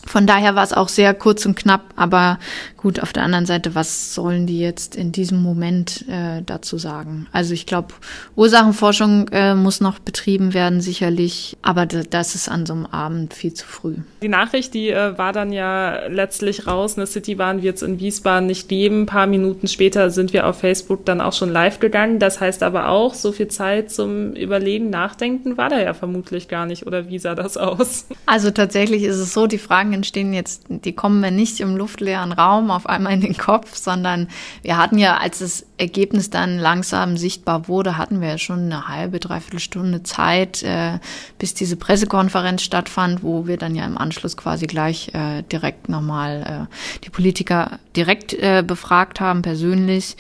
Von 0.09 0.27
daher 0.27 0.55
war 0.55 0.65
es 0.65 0.73
auch 0.73 0.89
sehr 0.89 1.13
kurz 1.13 1.45
und 1.45 1.55
knapp, 1.55 1.83
aber 1.97 2.39
gut, 2.79 3.01
auf 3.01 3.13
der 3.13 3.25
anderen 3.25 3.45
Seite, 3.45 3.75
was 3.75 4.15
sollen 4.15 4.47
die 4.47 4.59
jetzt 4.59 4.97
in 4.97 5.13
diesem 5.13 5.43
Moment 5.43 6.07
äh, 6.09 6.43
dazu 6.47 6.79
sagen? 6.79 7.27
Also 7.31 7.53
ich 7.53 7.67
glaube, 7.67 7.93
Ursachenforschung 8.35 9.29
äh, 9.29 9.55
muss 9.55 9.83
noch 9.83 9.99
betrieben 9.99 10.55
werden, 10.55 10.81
sicherlich, 10.81 11.59
aber 11.61 11.85
das 11.85 12.35
ist 12.35 12.49
an 12.49 12.65
so 12.65 12.73
einem 12.73 12.87
Abend 12.87 13.35
viel 13.35 13.53
zu 13.53 13.67
früh. 13.67 13.97
Die 14.23 14.29
Nachricht, 14.29 14.73
die 14.73 14.89
äh, 14.89 15.19
war 15.19 15.35
dann 15.35 15.53
ja 15.53 16.07
letztlich 16.07 16.67
raus, 16.67 16.97
eine 16.97 17.07
Citybahn 17.07 17.63
wird 17.63 17.77
es 17.77 17.83
in 17.83 18.01
Wiesbaden 18.01 18.47
nicht 18.47 18.69
geben. 18.69 19.03
Ein 19.03 19.07
paar 19.07 19.27
Minuten 19.27 19.69
später 19.69 20.11
sind 20.11 20.33
wir 20.33 20.47
auf 20.47 20.61
Facebook 20.61 21.05
dann 21.05 21.21
auch 21.21 21.35
schon 21.35 21.51
live 21.51 21.81
gegangen. 21.81 22.19
Das 22.19 22.41
heißt 22.41 22.63
aber 22.63 22.89
auch, 22.89 23.13
so 23.13 23.33
viel 23.33 23.49
Zeit 23.49 23.91
zum 23.91 24.33
Überlegen, 24.33 24.89
Nachdenken 24.89 25.59
war 25.59 25.69
da 25.69 25.79
ja 25.81 25.93
vermutlich 25.93 26.49
gar 26.49 26.65
nicht, 26.65 26.87
oder 26.87 27.09
wie 27.09 27.19
sah 27.19 27.35
das 27.35 27.59
aus? 27.59 28.07
Also 28.25 28.51
tatsächlich 28.51 29.03
ist 29.03 29.17
es 29.17 29.35
so, 29.35 29.47
die 29.47 29.59
Fragen 29.59 29.98
entstehen 29.99 30.33
jetzt, 30.33 30.65
die 30.69 30.93
kommen 30.93 31.23
wir 31.23 31.31
nicht 31.31 31.61
im 31.61 31.77
luftleeren 31.77 32.33
Raum 32.33 32.71
auf 32.71 32.87
einmal 32.87 33.13
in 33.13 33.21
den 33.21 33.37
Kopf, 33.37 33.77
sondern 33.77 34.29
wir 34.63 34.77
hatten 34.77 34.99
ja, 34.99 35.19
als 35.19 35.41
das 35.41 35.67
Ergebnis 35.77 36.31
dann 36.31 36.59
langsam 36.59 37.17
sichtbar 37.17 37.69
wurde, 37.69 37.99
hatten 37.99 38.21
wir 38.21 38.29
ja 38.29 38.39
schon 38.39 38.65
eine 38.65 38.89
halbe, 38.89 39.21
dreiviertel 39.21 39.61
Stunde 39.61 40.03
Zeit, 40.03 40.63
äh, 40.63 40.99
bis 41.39 41.55
diese 41.55 41.77
Pressekonferenz 41.77 42.63
stattfand, 42.63 43.23
wo 43.23 43.47
wir 43.47 43.57
dann 43.57 43.75
ja 43.75 43.85
im 43.85 43.99
Anschluss 43.99 44.37
quasi 44.37 44.67
gleich 44.67 45.13
äh, 45.15 45.43
direkt 45.43 45.89
nochmal 45.89 46.69
äh, 46.69 47.01
die 47.05 47.11
Politiker 47.11 47.79
direkt 47.95 48.35
äh, 48.35 48.65
befragt 48.67 49.21
haben, 49.21 49.43
persönlich. 49.43 50.17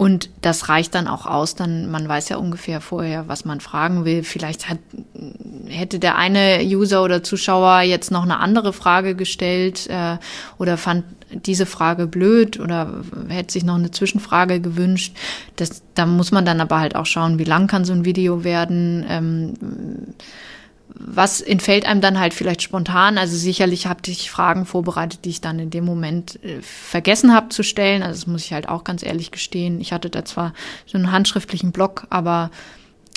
Und 0.00 0.30
das 0.40 0.70
reicht 0.70 0.94
dann 0.94 1.06
auch 1.06 1.26
aus, 1.26 1.56
dann 1.56 1.90
man 1.90 2.08
weiß 2.08 2.30
ja 2.30 2.38
ungefähr 2.38 2.80
vorher, 2.80 3.28
was 3.28 3.44
man 3.44 3.60
fragen 3.60 4.06
will. 4.06 4.22
Vielleicht 4.22 4.70
hat, 4.70 4.78
hätte 5.66 5.98
der 5.98 6.16
eine 6.16 6.60
User 6.62 7.04
oder 7.04 7.22
Zuschauer 7.22 7.82
jetzt 7.82 8.10
noch 8.10 8.22
eine 8.22 8.38
andere 8.38 8.72
Frage 8.72 9.14
gestellt 9.14 9.88
äh, 9.90 10.16
oder 10.56 10.78
fand 10.78 11.04
diese 11.30 11.66
Frage 11.66 12.06
blöd 12.06 12.58
oder 12.58 13.02
hätte 13.28 13.52
sich 13.52 13.62
noch 13.62 13.74
eine 13.74 13.90
Zwischenfrage 13.90 14.62
gewünscht. 14.62 15.14
Das, 15.56 15.82
da 15.94 16.06
muss 16.06 16.32
man 16.32 16.46
dann 16.46 16.62
aber 16.62 16.80
halt 16.80 16.96
auch 16.96 17.04
schauen, 17.04 17.38
wie 17.38 17.44
lang 17.44 17.66
kann 17.66 17.84
so 17.84 17.92
ein 17.92 18.06
Video 18.06 18.42
werden. 18.42 19.04
Ähm, 19.06 19.52
was 20.94 21.40
entfällt 21.40 21.86
einem 21.86 22.00
dann 22.00 22.18
halt 22.18 22.34
vielleicht 22.34 22.62
spontan? 22.62 23.18
Also 23.18 23.36
sicherlich 23.36 23.86
habe 23.86 24.00
ich 24.06 24.30
Fragen 24.30 24.66
vorbereitet, 24.66 25.24
die 25.24 25.30
ich 25.30 25.40
dann 25.40 25.58
in 25.58 25.70
dem 25.70 25.84
Moment 25.84 26.42
äh, 26.44 26.60
vergessen 26.62 27.34
habe 27.34 27.48
zu 27.48 27.62
stellen. 27.62 28.02
Also 28.02 28.20
das 28.20 28.26
muss 28.26 28.44
ich 28.44 28.52
halt 28.52 28.68
auch 28.68 28.84
ganz 28.84 29.02
ehrlich 29.02 29.30
gestehen. 29.30 29.80
Ich 29.80 29.92
hatte 29.92 30.10
da 30.10 30.24
zwar 30.24 30.52
so 30.86 30.98
einen 30.98 31.12
handschriftlichen 31.12 31.72
Blog, 31.72 32.06
aber 32.10 32.50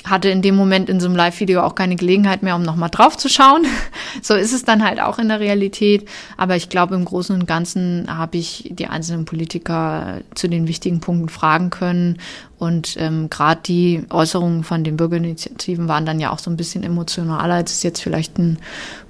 hatte 0.04 0.28
in 0.28 0.42
dem 0.42 0.54
Moment 0.54 0.90
in 0.90 1.00
so 1.00 1.06
einem 1.06 1.16
Live-Video 1.16 1.62
auch 1.62 1.74
keine 1.74 1.96
Gelegenheit 1.96 2.42
mehr, 2.42 2.56
um 2.56 2.62
nochmal 2.62 2.90
drauf 2.90 3.16
zu 3.16 3.28
schauen. 3.28 3.64
so 4.22 4.34
ist 4.34 4.52
es 4.52 4.64
dann 4.64 4.84
halt 4.84 5.00
auch 5.00 5.18
in 5.18 5.28
der 5.28 5.40
Realität. 5.40 6.06
Aber 6.36 6.56
ich 6.56 6.68
glaube, 6.68 6.94
im 6.94 7.04
Großen 7.04 7.34
und 7.34 7.46
Ganzen 7.46 8.06
habe 8.08 8.36
ich 8.36 8.70
die 8.70 8.86
einzelnen 8.86 9.24
Politiker 9.24 10.20
zu 10.34 10.48
den 10.48 10.68
wichtigen 10.68 11.00
Punkten 11.00 11.30
fragen 11.30 11.70
können. 11.70 12.18
Und 12.58 12.96
ähm, 12.98 13.30
gerade 13.30 13.62
die 13.64 14.04
Äußerungen 14.10 14.62
von 14.62 14.84
den 14.84 14.96
Bürgerinitiativen 14.96 15.88
waren 15.88 16.06
dann 16.06 16.20
ja 16.20 16.30
auch 16.30 16.38
so 16.38 16.50
ein 16.50 16.56
bisschen 16.56 16.82
emotionaler, 16.82 17.54
als 17.54 17.72
es 17.72 17.82
jetzt 17.82 18.00
vielleicht 18.00 18.38
ein 18.38 18.58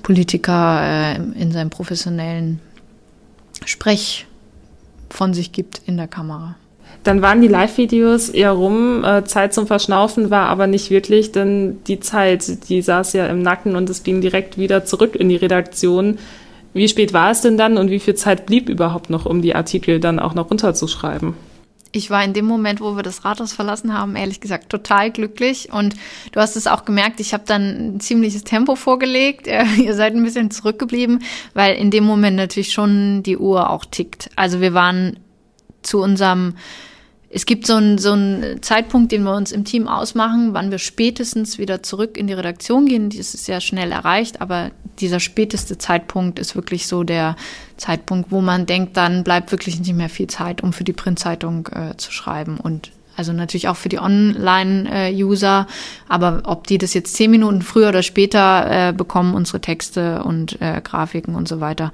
Politiker 0.03 0.81
äh, 0.83 1.17
in 1.17 1.51
seinem 1.51 1.71
professionellen 1.71 2.61
Sprech 3.65 4.27
von 5.11 5.35
sich 5.35 5.53
gibt 5.53 5.83
in 5.87 5.97
der 5.97 6.09
Kamera. 6.09 6.57
Dann 7.03 7.21
waren 7.21 7.43
die 7.43 7.49
Live-Videos 7.49 8.31
eher 8.31 8.53
rum, 8.53 9.05
äh, 9.05 9.25
Zeit 9.25 9.53
zum 9.53 9.67
Verschnaufen 9.67 10.31
war 10.31 10.49
aber 10.49 10.67
nicht 10.67 10.91
wirklich, 10.91 11.33
denn 11.33 11.83
die 11.87 12.01
Zeit, 12.01 12.69
die 12.69 12.81
saß 12.81 13.13
ja 13.13 13.27
im 13.27 13.43
Nacken 13.43 13.77
und 13.77 13.91
es 13.91 14.03
ging 14.03 14.21
direkt 14.21 14.57
wieder 14.57 14.85
zurück 14.85 15.15
in 15.17 15.29
die 15.29 15.37
Redaktion. 15.37 16.19
Wie 16.73 16.89
spät 16.89 17.13
war 17.13 17.31
es 17.31 17.41
denn 17.41 17.57
dann 17.57 17.77
und 17.77 17.91
wie 17.91 18.01
viel 18.01 18.15
Zeit 18.15 18.47
blieb 18.47 18.69
überhaupt 18.69 19.11
noch, 19.11 19.27
um 19.27 19.43
die 19.43 19.55
Artikel 19.55 20.01
dann 20.01 20.19
auch 20.19 20.35
noch 20.35 20.51
runterzuschreiben? 20.51 21.35
Ich 21.97 22.11
war 22.11 22.25
in 22.25 22.33
dem 22.33 22.45
Moment, 22.45 22.81
wo 22.81 22.97
wir 22.97 23.05
das 23.05 23.25
Rathaus 23.25 23.53
verlassen 23.53 23.97
haben, 23.97 24.17
ehrlich 24.17 24.41
gesagt 24.41 24.69
total 24.69 25.13
glücklich. 25.13 25.73
Und 25.73 25.95
du 26.33 26.41
hast 26.41 26.57
es 26.57 26.67
auch 26.67 26.85
gemerkt, 26.85 27.21
ich 27.21 27.33
habe 27.33 27.45
dann 27.47 27.95
ein 27.95 28.01
ziemliches 28.01 28.43
Tempo 28.43 28.75
vorgelegt. 28.75 29.47
Ihr 29.79 29.95
seid 29.95 30.15
ein 30.15 30.25
bisschen 30.25 30.51
zurückgeblieben, 30.51 31.23
weil 31.55 31.77
in 31.77 31.93
dem 31.93 32.03
Moment 32.03 32.37
natürlich 32.37 32.73
schon 32.73 33.23
die 33.23 33.39
Uhr 33.39 33.71
auch 33.71 33.85
tickt. 33.85 34.29
Also 34.35 34.61
wir 34.61 34.75
waren 34.75 35.21
zu 35.85 36.03
unserem 36.03 36.55
es 37.37 37.47
gibt 37.47 37.67
so 37.67 37.75
einen, 37.75 37.99
so 37.99 38.13
einen 38.13 38.63
Zeitpunkt, 38.63 39.11
den 39.11 39.25
wir 39.25 39.35
uns 39.35 39.51
im 39.51 39.65
Team 39.65 39.89
ausmachen, 39.89 40.55
wann 40.55 40.71
wir 40.71 40.79
spätestens 40.79 41.59
wieder 41.59 41.83
zurück 41.83 42.17
in 42.17 42.29
die 42.29 42.33
Redaktion 42.33 42.87
gehen. 42.87 43.11
Das 43.11 43.35
ist 43.35 43.45
sehr 43.45 43.61
schnell 43.61 43.91
erreicht, 43.91 44.41
aber 44.41 44.71
dieser 45.01 45.19
späteste 45.19 45.77
Zeitpunkt 45.77 46.39
ist 46.39 46.55
wirklich 46.55 46.87
so 46.87 47.03
der 47.03 47.35
Zeitpunkt, 47.77 48.31
wo 48.31 48.41
man 48.41 48.67
denkt, 48.67 48.97
dann 48.97 49.25
bleibt 49.25 49.51
wirklich 49.51 49.81
nicht 49.81 49.95
mehr 49.95 50.09
viel 50.09 50.29
Zeit, 50.29 50.63
um 50.63 50.73
für 50.73 50.85
die 50.85 50.93
Printzeitung 50.93 51.69
äh, 51.73 51.97
zu 51.97 52.13
schreiben. 52.13 52.57
Und 52.57 52.93
also 53.17 53.33
natürlich 53.33 53.69
auch 53.69 53.77
für 53.77 53.89
die 53.89 53.99
Online-User, 53.99 55.67
aber 56.09 56.43
ob 56.45 56.67
die 56.67 56.79
das 56.79 56.95
jetzt 56.95 57.15
zehn 57.17 57.31
Minuten 57.31 57.63
früher 57.63 57.89
oder 57.89 58.03
später 58.03 58.89
äh, 58.89 58.93
bekommen, 58.93 59.35
unsere 59.35 59.61
Texte 59.61 60.23
und 60.25 60.61
äh, 60.61 60.81
Grafiken 60.83 61.35
und 61.35 61.49
so 61.49 61.61
weiter, 61.61 61.93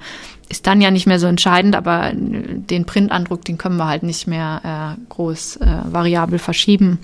ist 0.49 0.67
dann 0.67 0.81
ja 0.81 0.91
nicht 0.91 1.07
mehr 1.07 1.19
so 1.19 1.27
entscheidend, 1.27 1.75
aber 1.75 2.11
den 2.13 2.85
Printandruck, 2.85 3.45
den 3.45 3.57
können 3.57 3.77
wir 3.77 3.87
halt 3.87 4.03
nicht 4.03 4.27
mehr 4.27 4.97
äh, 4.97 5.01
groß 5.09 5.57
äh, 5.57 5.67
variabel 5.85 6.39
verschieben. 6.39 6.99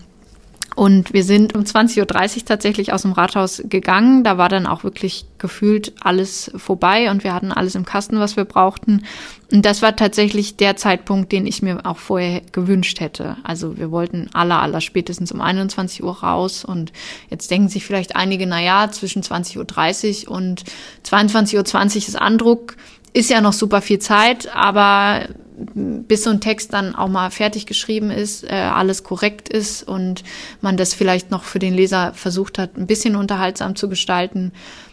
Und 0.77 1.11
wir 1.11 1.23
sind 1.23 1.55
um 1.55 1.63
20.30 1.63 2.01
Uhr 2.37 2.45
tatsächlich 2.45 2.93
aus 2.93 3.01
dem 3.01 3.13
Rathaus 3.13 3.63
gegangen. 3.65 4.23
Da 4.23 4.37
war 4.37 4.47
dann 4.47 4.67
auch 4.67 4.83
wirklich 4.83 5.25
gefühlt 5.39 5.93
alles 6.01 6.51
vorbei 6.55 7.09
und 7.09 7.23
wir 7.23 7.33
hatten 7.33 7.51
alles 7.51 7.73
im 7.73 7.83
Kasten, 7.83 8.19
was 8.19 8.37
wir 8.37 8.45
brauchten. 8.45 9.03
Und 9.51 9.65
das 9.65 9.81
war 9.81 9.95
tatsächlich 9.95 10.55
der 10.55 10.75
Zeitpunkt, 10.75 11.31
den 11.31 11.47
ich 11.47 11.63
mir 11.63 11.83
auch 11.87 11.97
vorher 11.97 12.41
gewünscht 12.51 12.99
hätte. 12.99 13.37
Also 13.41 13.79
wir 13.79 13.89
wollten 13.89 14.29
aller, 14.33 14.61
aller 14.61 14.79
spätestens 14.79 15.31
um 15.31 15.41
21 15.41 16.03
Uhr 16.03 16.19
raus 16.19 16.63
und 16.63 16.91
jetzt 17.31 17.49
denken 17.49 17.69
sich 17.69 17.83
vielleicht 17.83 18.15
einige, 18.15 18.45
na 18.45 18.61
ja, 18.61 18.91
zwischen 18.91 19.23
20.30 19.23 20.27
Uhr 20.27 20.35
und 20.35 20.63
22.20 21.03 21.55
Uhr 21.55 21.97
ist 21.97 22.21
Andruck 22.21 22.75
ist 23.17 23.31
ja 23.31 23.41
noch 23.41 23.53
super 23.53 23.81
viel 23.81 23.97
Zeit, 23.97 24.55
aber 24.55 25.27
bis 25.73 26.23
so 26.23 26.29
ein 26.29 26.39
Text 26.39 26.71
dann 26.73 26.93
auch 26.93 27.07
mal 27.07 27.31
fertig 27.31 27.65
geschrieben 27.65 28.11
ist, 28.11 28.43
äh, 28.43 28.53
alles 28.53 29.03
korrekt 29.03 29.49
ist 29.49 29.81
und 29.81 30.23
man 30.61 30.77
das 30.77 30.93
vielleicht 30.93 31.31
noch 31.31 31.43
für 31.43 31.57
den 31.57 31.73
Leser 31.73 32.13
versucht 32.13 32.59
hat, 32.59 32.77
ein 32.77 32.85
bisschen 32.85 33.15
unterhaltsam 33.15 33.75
zu 33.75 33.89
gestalten. 33.89 34.51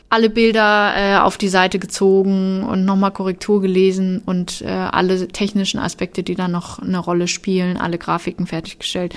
Alle 0.08 0.30
Bilder 0.30 0.94
äh, 0.96 1.16
auf 1.18 1.37
die 1.37 1.48
Seite 1.48 1.78
gezogen 1.78 2.62
und 2.62 2.87
nochmal 2.87 3.10
Korrektur 3.10 3.60
gelesen 3.60 4.22
und 4.24 4.62
äh, 4.62 4.68
alle 4.68 5.28
technischen 5.28 5.78
Aspekte, 5.78 6.22
die 6.22 6.34
dann 6.34 6.52
noch 6.52 6.78
eine 6.78 6.98
Rolle 6.98 7.28
spielen, 7.28 7.76
alle 7.76 7.98
Grafiken 7.98 8.46
fertiggestellt. 8.46 9.14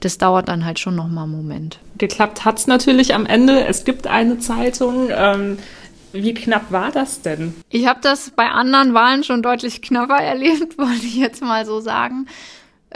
Das 0.00 0.18
dauert 0.18 0.48
dann 0.48 0.66
halt 0.66 0.78
schon 0.78 0.96
nochmal 0.96 1.24
einen 1.24 1.32
Moment. 1.32 1.78
Geklappt 1.96 2.44
hat's 2.44 2.66
natürlich 2.66 3.14
am 3.14 3.24
Ende. 3.24 3.64
Es 3.64 3.84
gibt 3.84 4.06
eine 4.06 4.38
Zeitung. 4.38 5.08
Ähm 5.10 5.56
Wie 6.12 6.34
knapp 6.34 6.72
war 6.72 6.90
das 6.90 7.22
denn? 7.22 7.54
Ich 7.68 7.86
habe 7.86 8.00
das 8.02 8.30
bei 8.30 8.48
anderen 8.48 8.94
Wahlen 8.94 9.24
schon 9.24 9.42
deutlich 9.42 9.82
knapper 9.82 10.16
erlebt, 10.22 10.78
wollte 10.78 11.06
ich 11.06 11.16
jetzt 11.16 11.42
mal 11.42 11.64
so 11.64 11.80
sagen. 11.80 12.26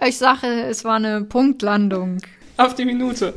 Ich 0.05 0.19
sage, 0.19 0.47
es 0.47 0.85
war 0.85 0.97
eine 0.97 1.23
Punktlandung. 1.23 2.19
Auf 2.57 2.75
die 2.75 2.85
Minute. 2.85 3.35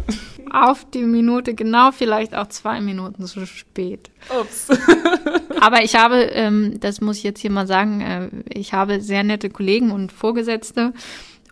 Auf 0.52 0.86
die 0.90 1.04
Minute, 1.04 1.54
genau, 1.54 1.92
vielleicht 1.92 2.36
auch 2.36 2.48
zwei 2.48 2.82
Minuten 2.82 3.26
zu 3.26 3.46
spät. 3.46 4.10
Ups. 4.40 4.68
Aber 5.60 5.84
ich 5.84 5.96
habe, 5.96 6.18
ähm, 6.18 6.80
das 6.80 7.02
muss 7.02 7.18
ich 7.18 7.24
jetzt 7.24 7.40
hier 7.40 7.52
mal 7.52 7.68
sagen, 7.68 8.02
äh, 8.02 8.30
ich 8.50 8.74
habe 8.74 9.02
sehr 9.02 9.24
nette 9.24 9.50
Kollegen 9.50 9.92
und 9.92 10.12
Vorgesetzte. 10.12 10.94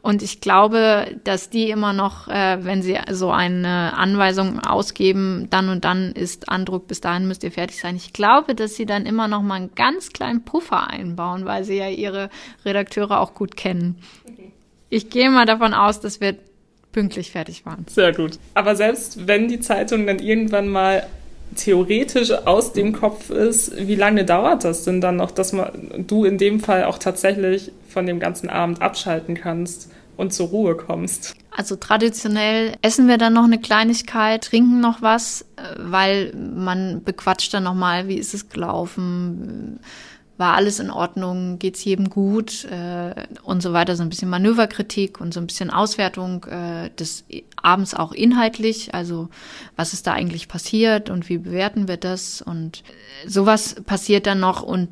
Und 0.05 0.21
ich 0.21 0.39
glaube, 0.39 1.17
dass 1.23 1.49
die 1.49 1.71
immer 1.71 1.91
noch, 1.91 2.27
äh, 2.27 2.63
wenn 2.63 2.83
sie 2.83 2.95
so 3.09 3.31
eine 3.31 3.97
Anweisung 3.97 4.59
ausgeben, 4.59 5.47
dann 5.49 5.67
und 5.67 5.83
dann 5.83 6.11
ist 6.11 6.47
Andruck, 6.47 6.87
bis 6.87 7.01
dahin 7.01 7.27
müsst 7.27 7.43
ihr 7.43 7.51
fertig 7.51 7.79
sein. 7.79 7.95
Ich 7.95 8.13
glaube, 8.13 8.53
dass 8.53 8.75
sie 8.75 8.85
dann 8.85 9.07
immer 9.07 9.27
noch 9.27 9.41
mal 9.41 9.55
einen 9.55 9.73
ganz 9.73 10.13
kleinen 10.13 10.45
Puffer 10.45 10.91
einbauen, 10.91 11.45
weil 11.45 11.63
sie 11.63 11.77
ja 11.77 11.89
ihre 11.89 12.29
Redakteure 12.65 13.19
auch 13.19 13.33
gut 13.33 13.57
kennen. 13.57 13.97
Ich 14.91 15.09
gehe 15.09 15.31
mal 15.31 15.47
davon 15.47 15.73
aus, 15.73 16.01
dass 16.01 16.21
wir 16.21 16.35
pünktlich 16.91 17.31
fertig 17.31 17.65
waren. 17.65 17.87
Sehr 17.89 18.13
gut. 18.13 18.37
Aber 18.53 18.75
selbst 18.75 19.25
wenn 19.25 19.47
die 19.47 19.59
Zeitung 19.59 20.05
dann 20.05 20.19
irgendwann 20.19 20.67
mal 20.67 21.07
theoretisch 21.55 22.31
aus 22.31 22.73
dem 22.73 22.93
Kopf 22.93 23.29
ist, 23.29 23.75
wie 23.77 23.95
lange 23.95 24.25
dauert 24.25 24.63
das 24.63 24.83
denn 24.83 25.01
dann 25.01 25.17
noch, 25.17 25.31
dass 25.31 25.53
man, 25.53 25.69
du 26.07 26.25
in 26.25 26.37
dem 26.37 26.59
Fall 26.59 26.83
auch 26.85 26.97
tatsächlich 26.97 27.71
von 27.89 28.05
dem 28.05 28.19
ganzen 28.19 28.49
Abend 28.49 28.81
abschalten 28.81 29.35
kannst 29.35 29.89
und 30.17 30.33
zur 30.33 30.47
Ruhe 30.47 30.75
kommst? 30.75 31.35
Also 31.51 31.75
traditionell 31.77 32.73
essen 32.81 33.07
wir 33.07 33.17
dann 33.17 33.33
noch 33.33 33.45
eine 33.45 33.59
Kleinigkeit, 33.59 34.43
trinken 34.43 34.81
noch 34.81 35.01
was, 35.01 35.45
äh, 35.55 35.61
weil 35.77 36.33
man 36.33 37.03
bequatscht 37.03 37.53
dann 37.53 37.63
nochmal, 37.63 38.07
wie 38.07 38.17
ist 38.17 38.33
es 38.33 38.49
gelaufen, 38.49 39.79
war 40.37 40.55
alles 40.55 40.79
in 40.79 40.91
Ordnung, 40.91 41.59
geht's 41.59 41.83
jedem 41.85 42.09
gut 42.09 42.65
äh, 42.65 43.13
und 43.43 43.61
so 43.61 43.71
weiter, 43.73 43.95
so 43.95 44.03
ein 44.03 44.09
bisschen 44.09 44.29
Manöverkritik 44.29 45.21
und 45.21 45.33
so 45.33 45.39
ein 45.39 45.47
bisschen 45.47 45.69
Auswertung 45.69 46.43
äh, 46.45 46.89
des 46.99 47.25
abends 47.61 47.93
auch 47.93 48.11
inhaltlich, 48.11 48.93
also 48.93 49.29
was 49.75 49.93
ist 49.93 50.07
da 50.07 50.13
eigentlich 50.13 50.47
passiert 50.47 51.09
und 51.09 51.29
wie 51.29 51.37
bewerten 51.37 51.87
wir 51.87 51.97
das? 51.97 52.41
Und 52.41 52.83
äh, 53.23 53.29
sowas 53.29 53.75
passiert 53.85 54.27
dann 54.27 54.39
noch 54.39 54.61
und 54.61 54.89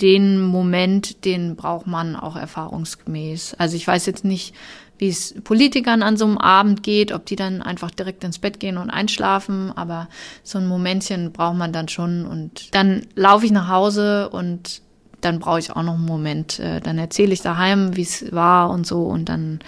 den 0.00 0.40
Moment, 0.40 1.24
den 1.24 1.56
braucht 1.56 1.86
man 1.86 2.16
auch 2.16 2.36
erfahrungsgemäß. 2.36 3.54
Also 3.54 3.76
ich 3.76 3.86
weiß 3.86 4.06
jetzt 4.06 4.24
nicht, 4.24 4.54
wie 4.98 5.08
es 5.08 5.34
Politikern 5.42 6.02
an 6.02 6.16
so 6.16 6.24
einem 6.24 6.38
Abend 6.38 6.82
geht, 6.82 7.12
ob 7.12 7.26
die 7.26 7.36
dann 7.36 7.62
einfach 7.62 7.90
direkt 7.90 8.22
ins 8.24 8.38
Bett 8.38 8.60
gehen 8.60 8.76
und 8.76 8.90
einschlafen, 8.90 9.72
aber 9.74 10.08
so 10.42 10.58
ein 10.58 10.66
Momentchen 10.66 11.32
braucht 11.32 11.56
man 11.56 11.72
dann 11.72 11.88
schon. 11.88 12.26
Und 12.26 12.74
dann 12.74 13.06
laufe 13.14 13.44
ich 13.46 13.52
nach 13.52 13.68
Hause 13.68 14.28
und 14.30 14.82
dann 15.24 15.38
brauche 15.38 15.58
ich 15.58 15.70
auch 15.70 15.82
noch 15.82 15.94
einen 15.94 16.04
Moment. 16.04 16.58
Äh, 16.58 16.80
dann 16.80 16.98
erzähle 16.98 17.32
ich 17.32 17.42
daheim, 17.42 17.96
wie 17.96 18.02
es 18.02 18.32
war 18.32 18.70
und 18.70 18.86
so 18.86 19.02
und 19.02 19.28
dann 19.28 19.60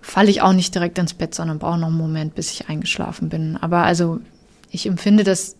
falle 0.00 0.30
ich 0.30 0.40
auch 0.40 0.54
nicht 0.54 0.74
direkt 0.74 0.98
ins 0.98 1.14
Bett, 1.14 1.34
sondern 1.34 1.58
brauche 1.58 1.78
noch 1.78 1.88
einen 1.88 1.98
Moment, 1.98 2.34
bis 2.34 2.52
ich 2.52 2.68
eingeschlafen 2.68 3.28
bin. 3.28 3.58
Aber 3.60 3.82
also 3.82 4.20
ich 4.70 4.86
empfinde 4.86 5.22
das 5.22 5.56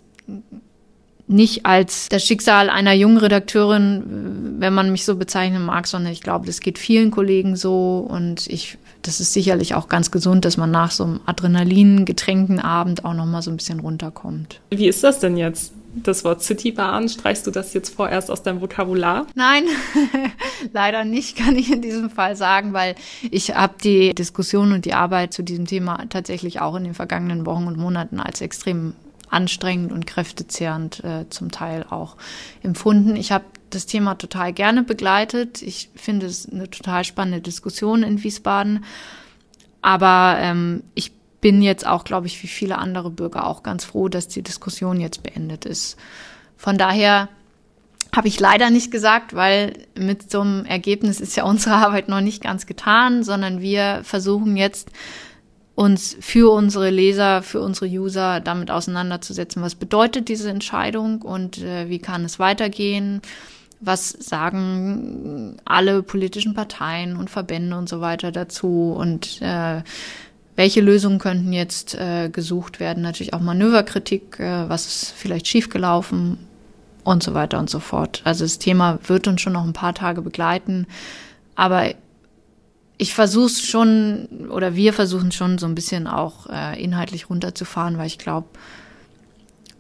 nicht 1.27 1.67
als 1.67 2.09
das 2.09 2.25
Schicksal 2.25 2.71
einer 2.71 2.95
jungen 2.95 3.19
Redakteurin, 3.19 4.57
wenn 4.59 4.73
man 4.73 4.91
mich 4.91 5.05
so 5.05 5.17
bezeichnen 5.17 5.65
mag, 5.65 5.87
sondern 5.87 6.13
ich 6.13 6.23
glaube, 6.23 6.47
das 6.47 6.61
geht 6.61 6.79
vielen 6.79 7.11
Kollegen 7.11 7.55
so 7.55 7.99
und 8.09 8.47
ich, 8.47 8.79
das 9.03 9.21
ist 9.21 9.35
sicherlich 9.35 9.75
auch 9.75 9.89
ganz 9.89 10.11
gesund, 10.11 10.47
dass 10.47 10.57
man 10.57 10.71
nach 10.71 10.91
so 10.91 11.05
einem 11.05 11.21
Adrenalin-getränkten 11.27 12.61
Abend 12.61 13.05
auch 13.05 13.15
noch 13.15 13.27
mal 13.27 13.43
so 13.43 13.51
ein 13.51 13.59
bisschen 13.59 13.81
runterkommt. 13.81 14.61
Wie 14.71 14.89
ist 14.89 15.05
das 15.05 15.21
denn 15.21 15.37
jetzt? 15.37 15.75
Das 16.03 16.25
Wort 16.25 16.43
Citybahn, 16.43 17.09
streichst 17.09 17.47
du 17.47 17.51
das 17.51 17.75
jetzt 17.75 17.95
vorerst 17.95 18.31
aus 18.31 18.43
deinem 18.43 18.61
Vokabular? 18.61 19.27
Nein, 19.35 19.65
leider 20.73 21.05
nicht, 21.05 21.37
kann 21.37 21.57
ich 21.57 21.73
in 21.73 21.83
diesem 21.83 22.11
Fall 22.11 22.37
sagen, 22.37 22.73
weil 22.73 22.95
ich 23.31 23.55
habe 23.55 23.75
die 23.83 24.15
Diskussion 24.15 24.73
und 24.73 24.85
die 24.85 24.95
Arbeit 24.95 25.33
zu 25.33 25.43
diesem 25.43 25.67
Thema 25.67 26.05
tatsächlich 26.09 26.61
auch 26.61 26.75
in 26.77 26.85
den 26.85 26.95
vergangenen 26.95 27.47
Wochen 27.47 27.67
und 27.67 27.79
Monaten 27.79 28.21
als 28.21 28.41
extrem 28.41 28.95
anstrengend 29.31 29.93
und 29.93 30.07
kräftezehrend 30.07 31.05
äh, 31.05 31.29
zum 31.29 31.51
Teil 31.51 31.85
auch 31.89 32.17
empfunden. 32.63 33.17
Ich 33.17 33.33
habe 33.33 33.45
das 33.71 33.87
Thema 33.87 34.15
total 34.15 34.53
gerne 34.53 34.83
begleitet. 34.83 35.63
Ich 35.63 35.91
finde 35.95 36.27
es 36.27 36.49
eine 36.51 36.71
total 36.71 37.05
spannende 37.05 37.41
Diskussion 37.41 38.03
in 38.03 38.23
Wiesbaden. 38.23 38.85
Aber 39.83 40.39
ähm, 40.41 40.83
ich 40.95 41.13
bin 41.41 41.63
jetzt 41.63 41.87
auch, 41.87 42.05
glaube 42.05 42.27
ich, 42.27 42.43
wie 42.43 42.49
viele 42.49 42.79
andere 42.79 43.11
Bürger 43.11 43.47
auch 43.47 43.63
ganz 43.63 43.85
froh, 43.85 44.09
dass 44.09 44.29
die 44.29 44.43
Diskussion 44.43 45.01
jetzt 45.01 45.23
beendet 45.23 45.65
ist. 45.65 45.97
Von 46.57 46.79
daher 46.79 47.29
habe 48.15 48.29
ich 48.29 48.41
leider 48.41 48.71
nicht 48.71 48.91
gesagt, 48.91 49.35
weil 49.35 49.87
mit 49.97 50.31
so 50.31 50.41
einem 50.41 50.65
Ergebnis 50.65 51.21
ist 51.21 51.37
ja 51.37 51.45
unsere 51.45 51.77
Arbeit 51.77 52.09
noch 52.09 52.21
nicht 52.21 52.43
ganz 52.43 52.67
getan, 52.67 53.23
sondern 53.23 53.61
wir 53.61 54.01
versuchen 54.03 54.57
jetzt 54.57 54.91
uns 55.75 56.17
für 56.19 56.51
unsere 56.53 56.91
Leser, 56.91 57.43
für 57.43 57.61
unsere 57.61 57.87
User 57.87 58.41
damit 58.41 58.71
auseinanderzusetzen. 58.71 59.63
Was 59.63 59.77
bedeutet 59.77 60.29
diese 60.29 60.51
Entscheidung 60.51 61.23
und 61.23 61.59
äh, 61.59 61.89
wie 61.89 62.01
kann 62.01 62.25
es 62.25 62.41
weitergehen? 62.41 63.23
Was 63.79 64.09
sagen 64.09 65.57
alle 65.65 66.03
politischen 66.03 66.55
Parteien 66.55 67.17
und 67.17 67.31
Verbände 67.31 67.79
und 67.79 67.89
so 67.89 68.01
weiter 68.01 68.33
dazu? 68.33 68.93
Und 68.99 69.41
äh, 69.41 69.83
welche 70.59 70.81
Lösungen 70.81 71.21
könnten 71.21 71.53
jetzt 71.53 71.95
äh, 71.95 72.31
gesucht 72.31 72.81
werden? 72.81 73.01
Natürlich 73.01 73.33
auch 73.33 73.39
Manöverkritik, 73.39 74.41
äh, 74.41 74.69
was 74.69 74.87
ist 74.87 75.15
vielleicht 75.17 75.47
schiefgelaufen 75.47 76.37
und 77.05 77.23
so 77.23 77.33
weiter 77.33 77.61
und 77.61 77.71
so 77.71 77.79
fort. 77.79 78.23
Also 78.25 78.45
das 78.45 78.59
Thema 78.59 78.99
wird 79.07 79.29
uns 79.29 79.41
schon 79.41 79.53
noch 79.53 79.63
ein 79.63 79.73
paar 79.73 79.95
Tage 79.95 80.21
begleiten. 80.21 80.89
Aber 81.55 81.95
ich 82.97 83.15
versuche 83.15 83.51
schon, 83.51 84.27
oder 84.51 84.75
wir 84.75 84.93
versuchen 84.93 85.31
schon 85.31 85.59
so 85.59 85.67
ein 85.67 85.77
bisschen 85.77 86.09
auch 86.09 86.49
äh, 86.49 86.83
inhaltlich 86.83 87.31
runterzufahren, 87.31 87.97
weil 87.97 88.09
ich 88.09 88.19
glaube, 88.19 88.49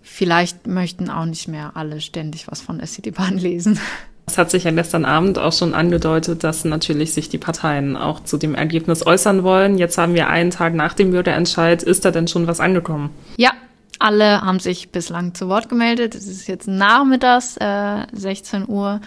vielleicht 0.01 0.69
möchten 0.69 1.11
auch 1.11 1.25
nicht 1.25 1.49
mehr 1.49 1.73
alle 1.75 2.01
ständig 2.01 2.47
was 2.47 2.61
von 2.61 2.79
der 2.79 3.11
Bahn 3.11 3.37
lesen. 3.37 3.81
Es 4.29 4.37
hat 4.37 4.51
sich 4.51 4.65
ja 4.65 4.71
gestern 4.71 5.07
Abend 5.07 5.39
auch 5.39 5.55
schon 5.55 5.73
angedeutet, 5.73 6.45
dass 6.45 6.67
natürlich 6.67 7.15
sich 7.15 7.31
die 7.31 7.39
Parteien 7.39 7.97
auch 7.97 8.23
zu 8.23 8.37
dem 8.37 8.55
Ergebnis 8.55 9.07
äußern 9.07 9.43
wollen. 9.43 9.79
Jetzt 9.79 9.97
haben 9.97 10.13
wir 10.13 10.29
einen 10.29 10.51
Tag 10.51 10.75
nach 10.75 10.93
dem 10.93 11.13
Bürgerentscheid. 11.13 11.83
Ist 11.83 12.05
da 12.05 12.11
denn 12.11 12.29
schon 12.29 12.47
was 12.47 12.61
angekommen? 12.61 13.09
Ja, 13.39 13.53
alle 13.99 14.43
haben 14.43 14.61
sich 14.61 14.91
bislang 14.91 15.33
zu 15.33 15.49
Wort 15.49 15.71
gemeldet. 15.71 16.15
Es 16.15 16.27
ist 16.27 16.47
jetzt 16.47 16.69
nachmittags, 16.69 17.57
äh, 17.57 18.07
16 18.13 18.69
Uhr. 18.69 19.01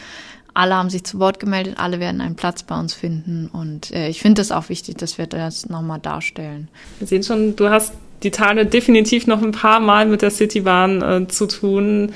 Alle 0.55 0.75
haben 0.75 0.89
sich 0.89 1.03
zu 1.03 1.19
Wort 1.19 1.39
gemeldet, 1.39 1.75
alle 1.77 1.99
werden 1.99 2.19
einen 2.19 2.36
Platz 2.36 2.63
bei 2.63 2.77
uns 2.77 2.95
finden. 2.95 3.47
Und 3.53 3.91
äh, 3.91 4.10
ich 4.10 4.21
finde 4.21 4.41
es 4.41 4.51
auch 4.51 4.69
wichtig, 4.69 4.97
dass 4.97 5.19
wir 5.19 5.27
das 5.27 5.69
nochmal 5.69 5.99
darstellen. 5.99 6.67
Wir 6.97 7.07
sehen 7.07 7.21
schon, 7.21 7.55
du 7.55 7.69
hast 7.69 7.93
die 8.23 8.31
Tage 8.31 8.65
definitiv 8.65 9.27
noch 9.27 9.41
ein 9.41 9.51
paar 9.51 9.79
Mal 9.79 10.07
mit 10.07 10.23
der 10.23 10.31
Citybahn 10.31 11.01
äh, 11.01 11.27
zu 11.27 11.45
tun. 11.45 12.12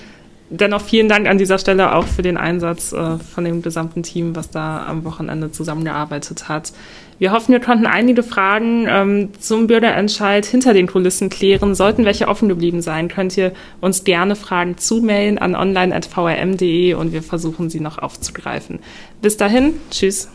Dennoch 0.50 0.82
vielen 0.82 1.10
Dank 1.10 1.28
an 1.28 1.40
dieser 1.40 1.58
Stelle 1.58 1.96
auch 1.96 2.06
für 2.06 2.22
den 2.22 2.38
Einsatz 2.38 2.94
äh, 2.94 3.18
von 3.18 3.46
dem 3.46 3.64
gesamten 3.64 4.04
Team, 4.04 4.36
was 4.36 4.52
da 4.52 4.86
am 4.86 5.04
Wochenende 5.04 5.52
zusammengearbeitet 5.52 6.48
hat. 6.48 6.72
Wir 7.18 7.32
hoffen, 7.32 7.52
wir 7.52 7.60
konnten 7.60 7.88
einige 7.88 8.22
Fragen 8.22 8.86
ähm, 8.88 9.30
zum 9.40 9.66
Bürgerentscheid 9.66 10.46
hinter 10.46 10.74
den 10.74 10.86
Kulissen 10.86 11.30
klären. 11.30 11.74
Sollten 11.74 12.06
welche 12.06 12.28
offen 12.28 12.48
geblieben 12.48 12.82
sein, 12.82 13.08
könnt 13.08 13.36
ihr 13.38 13.54
uns 13.82 14.04
gerne 14.04 14.36
Fragen 14.36 14.78
zumailen 14.78 15.40
an 15.40 15.56
online.vrm.de 15.56 16.94
und 16.94 17.12
wir 17.12 17.24
versuchen 17.24 17.72
sie 17.72 17.80
noch 17.80 17.98
aufzugreifen. 17.98 18.80
Bis 19.22 19.38
dahin, 19.38 19.74
tschüss. 19.90 20.30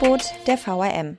Angebot 0.00 0.32
der 0.46 0.56
VRM. 0.56 1.18